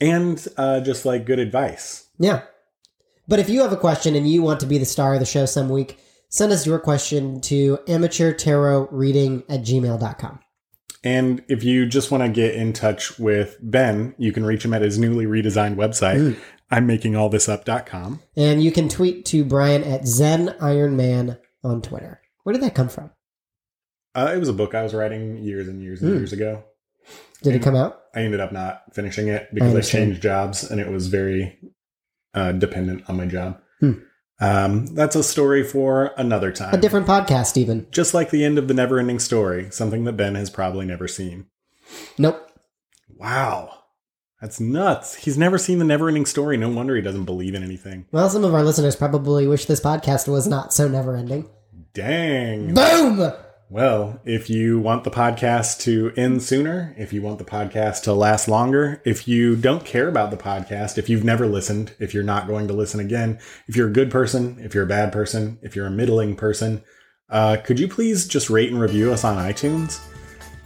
And 0.00 0.46
uh, 0.56 0.80
just 0.80 1.04
like 1.04 1.26
good 1.26 1.38
advice. 1.38 2.08
Yeah. 2.18 2.42
But 3.28 3.38
if 3.40 3.48
you 3.48 3.62
have 3.62 3.72
a 3.72 3.76
question 3.76 4.14
and 4.14 4.28
you 4.28 4.42
want 4.42 4.60
to 4.60 4.66
be 4.66 4.78
the 4.78 4.84
star 4.84 5.14
of 5.14 5.20
the 5.20 5.26
show 5.26 5.46
some 5.46 5.68
week, 5.68 5.98
send 6.28 6.52
us 6.52 6.66
your 6.66 6.78
question 6.78 7.40
to 7.42 7.78
amateurtarotreading 7.88 9.44
at 9.48 9.60
gmail.com. 9.62 10.40
And 11.04 11.42
if 11.48 11.62
you 11.62 11.86
just 11.86 12.10
want 12.10 12.22
to 12.24 12.28
get 12.28 12.54
in 12.54 12.72
touch 12.72 13.18
with 13.18 13.56
Ben, 13.62 14.14
you 14.18 14.32
can 14.32 14.44
reach 14.44 14.64
him 14.64 14.74
at 14.74 14.82
his 14.82 14.98
newly 14.98 15.26
redesigned 15.26 15.76
website, 15.76 16.16
Mm. 16.18 16.36
I'm 16.68 16.84
making 16.86 17.14
all 17.14 17.28
this 17.28 17.48
up.com. 17.48 18.18
And 18.36 18.60
you 18.62 18.72
can 18.72 18.88
tweet 18.88 19.24
to 19.26 19.44
Brian 19.44 19.84
at 19.84 20.04
Zen 20.06 20.56
Iron 20.60 20.96
Man 20.96 21.38
on 21.62 21.80
Twitter. 21.80 22.20
Where 22.42 22.52
did 22.54 22.62
that 22.62 22.74
come 22.74 22.88
from? 22.88 23.10
Uh, 24.16 24.32
it 24.34 24.38
was 24.40 24.48
a 24.48 24.52
book 24.52 24.74
I 24.74 24.82
was 24.82 24.92
writing 24.92 25.36
years 25.44 25.68
and 25.68 25.80
years 25.80 26.02
and 26.02 26.10
Mm. 26.12 26.16
years 26.18 26.32
ago. 26.32 26.64
Did 27.42 27.54
it 27.54 27.62
come 27.62 27.76
out? 27.76 28.00
I 28.14 28.20
ended 28.20 28.40
up 28.40 28.52
not 28.52 28.82
finishing 28.94 29.28
it 29.28 29.48
because 29.52 29.68
I, 29.68 29.70
understand. 29.70 30.08
changed 30.08 30.22
jobs 30.22 30.70
and 30.70 30.80
it 30.80 30.90
was 30.90 31.08
very 31.08 31.58
uh, 32.34 32.52
dependent 32.52 33.08
on 33.08 33.16
my 33.16 33.26
job. 33.26 33.60
Hmm. 33.80 33.92
Um, 34.40 34.86
that's 34.94 35.16
a 35.16 35.22
story 35.22 35.62
for 35.62 36.12
another 36.16 36.52
time. 36.52 36.74
A 36.74 36.78
different 36.78 37.06
podcast, 37.06 37.56
even. 37.56 37.86
Just 37.90 38.14
like 38.14 38.30
the 38.30 38.44
end 38.44 38.58
of 38.58 38.68
the 38.68 38.74
never 38.74 38.98
ending 38.98 39.18
story, 39.18 39.70
something 39.70 40.04
that 40.04 40.14
Ben 40.14 40.34
has 40.34 40.50
probably 40.50 40.86
never 40.86 41.08
seen. 41.08 41.46
Nope. 42.18 42.50
Wow. 43.16 43.72
That's 44.40 44.60
nuts. 44.60 45.14
He's 45.14 45.38
never 45.38 45.56
seen 45.56 45.78
the 45.78 45.84
never 45.84 46.08
ending 46.08 46.26
story. 46.26 46.58
No 46.58 46.68
wonder 46.68 46.94
he 46.94 47.02
doesn't 47.02 47.24
believe 47.24 47.54
in 47.54 47.62
anything. 47.62 48.06
Well, 48.12 48.28
some 48.28 48.44
of 48.44 48.54
our 48.54 48.62
listeners 48.62 48.96
probably 48.96 49.46
wish 49.46 49.64
this 49.64 49.80
podcast 49.80 50.28
was 50.28 50.46
not 50.46 50.74
so 50.74 50.88
never 50.88 51.16
ending. 51.16 51.48
Dang. 51.94 52.74
Boom! 52.74 53.32
Well, 53.68 54.20
if 54.24 54.48
you 54.48 54.78
want 54.78 55.02
the 55.02 55.10
podcast 55.10 55.80
to 55.80 56.12
end 56.16 56.40
sooner, 56.44 56.94
if 56.96 57.12
you 57.12 57.20
want 57.20 57.38
the 57.38 57.44
podcast 57.44 58.04
to 58.04 58.12
last 58.12 58.46
longer, 58.46 59.02
if 59.04 59.26
you 59.26 59.56
don't 59.56 59.84
care 59.84 60.06
about 60.08 60.30
the 60.30 60.36
podcast, 60.36 60.98
if 60.98 61.08
you've 61.08 61.24
never 61.24 61.46
listened, 61.48 61.92
if 61.98 62.14
you're 62.14 62.22
not 62.22 62.46
going 62.46 62.68
to 62.68 62.74
listen 62.74 63.00
again, 63.00 63.40
if 63.66 63.74
you're 63.74 63.88
a 63.88 63.92
good 63.92 64.08
person, 64.08 64.56
if 64.60 64.72
you're 64.72 64.84
a 64.84 64.88
bad 64.88 65.12
person, 65.12 65.58
if 65.62 65.74
you're 65.74 65.86
a 65.86 65.90
middling 65.90 66.36
person, 66.36 66.84
uh, 67.28 67.56
could 67.56 67.80
you 67.80 67.88
please 67.88 68.28
just 68.28 68.50
rate 68.50 68.70
and 68.70 68.80
review 68.80 69.12
us 69.12 69.24
on 69.24 69.36
iTunes? 69.36 70.00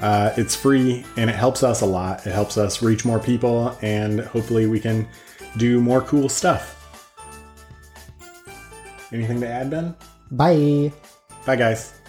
Uh, 0.03 0.35
it's 0.37 0.55
free 0.55 1.03
and 1.17 1.31
it 1.31 1.37
helps 1.37 1.63
us 1.63 1.81
a 1.81 1.87
lot. 1.87 2.27
It 2.27 2.33
helps 2.33 2.59
us 2.59 2.83
reach 2.83 3.07
more 3.07 3.19
people 3.19 3.79
and 3.81 4.21
hopefully 4.21 4.67
we 4.67 4.79
can 4.79 5.09
do 5.57 5.81
more 5.81 6.03
cool 6.03 6.29
stuff. 6.29 6.77
Anything 9.11 9.41
to 9.41 9.49
add, 9.49 9.71
Ben? 9.71 9.97
Bye. 10.31 10.93
Bye, 11.47 11.57
guys. 11.57 12.00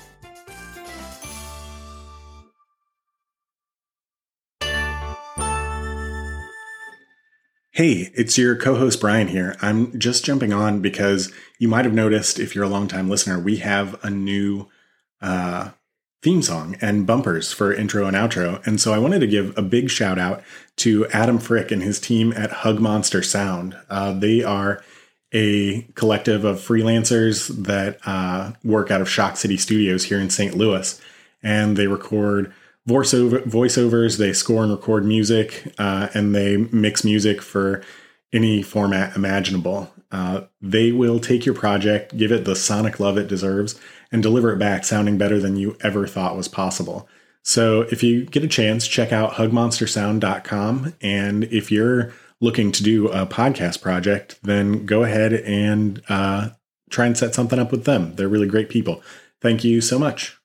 Hey, 7.81 8.11
it's 8.13 8.37
your 8.37 8.55
co 8.55 8.75
host 8.75 9.01
Brian 9.01 9.27
here. 9.27 9.55
I'm 9.59 9.97
just 9.97 10.23
jumping 10.23 10.53
on 10.53 10.81
because 10.81 11.33
you 11.57 11.67
might 11.67 11.83
have 11.83 11.95
noticed, 11.95 12.37
if 12.37 12.53
you're 12.53 12.65
a 12.65 12.69
longtime 12.69 13.09
listener, 13.09 13.39
we 13.39 13.57
have 13.57 13.99
a 14.05 14.09
new 14.11 14.67
uh, 15.19 15.71
theme 16.21 16.43
song 16.43 16.77
and 16.79 17.07
bumpers 17.07 17.51
for 17.51 17.73
intro 17.73 18.05
and 18.05 18.15
outro. 18.15 18.63
And 18.67 18.79
so 18.79 18.93
I 18.93 18.99
wanted 18.99 19.21
to 19.21 19.27
give 19.27 19.57
a 19.57 19.63
big 19.63 19.89
shout 19.89 20.19
out 20.19 20.43
to 20.75 21.07
Adam 21.07 21.39
Frick 21.39 21.71
and 21.71 21.81
his 21.81 21.99
team 21.99 22.31
at 22.33 22.51
Hug 22.51 22.79
Monster 22.79 23.23
Sound. 23.23 23.75
Uh, 23.89 24.13
they 24.13 24.43
are 24.43 24.83
a 25.33 25.81
collective 25.95 26.45
of 26.45 26.57
freelancers 26.57 27.47
that 27.63 27.97
uh, 28.05 28.51
work 28.63 28.91
out 28.91 29.01
of 29.01 29.09
Shock 29.09 29.37
City 29.37 29.57
Studios 29.57 30.03
here 30.03 30.19
in 30.19 30.29
St. 30.29 30.55
Louis, 30.55 31.01
and 31.41 31.75
they 31.75 31.87
record 31.87 32.53
voiceover 32.87 33.43
voiceovers. 33.43 34.17
They 34.17 34.33
score 34.33 34.63
and 34.63 34.71
record 34.71 35.05
music, 35.05 35.73
uh, 35.77 36.09
and 36.13 36.35
they 36.35 36.57
mix 36.57 37.03
music 37.03 37.41
for 37.41 37.83
any 38.33 38.61
format 38.61 39.15
imaginable. 39.15 39.91
Uh, 40.11 40.41
they 40.61 40.91
will 40.91 41.19
take 41.19 41.45
your 41.45 41.55
project, 41.55 42.17
give 42.17 42.31
it 42.31 42.45
the 42.45 42.55
sonic 42.55 42.99
love 42.99 43.17
it 43.17 43.27
deserves, 43.27 43.79
and 44.11 44.21
deliver 44.21 44.51
it 44.51 44.59
back 44.59 44.83
sounding 44.83 45.17
better 45.17 45.39
than 45.39 45.55
you 45.55 45.77
ever 45.81 46.05
thought 46.05 46.35
was 46.35 46.47
possible. 46.47 47.07
So 47.43 47.81
if 47.83 48.03
you 48.03 48.25
get 48.25 48.43
a 48.43 48.47
chance, 48.47 48.87
check 48.87 49.11
out 49.11 49.33
hugmonstersound.com. 49.33 50.93
And 51.01 51.45
if 51.45 51.71
you're 51.71 52.13
looking 52.39 52.71
to 52.73 52.83
do 52.83 53.07
a 53.07 53.25
podcast 53.25 53.81
project, 53.81 54.39
then 54.43 54.85
go 54.85 55.03
ahead 55.03 55.33
and 55.33 56.01
uh, 56.09 56.49
try 56.89 57.05
and 57.05 57.17
set 57.17 57.33
something 57.33 57.59
up 57.59 57.71
with 57.71 57.85
them. 57.85 58.15
They're 58.15 58.27
really 58.27 58.47
great 58.47 58.69
people. 58.69 59.01
Thank 59.39 59.63
you 59.63 59.81
so 59.81 59.97
much. 59.97 60.40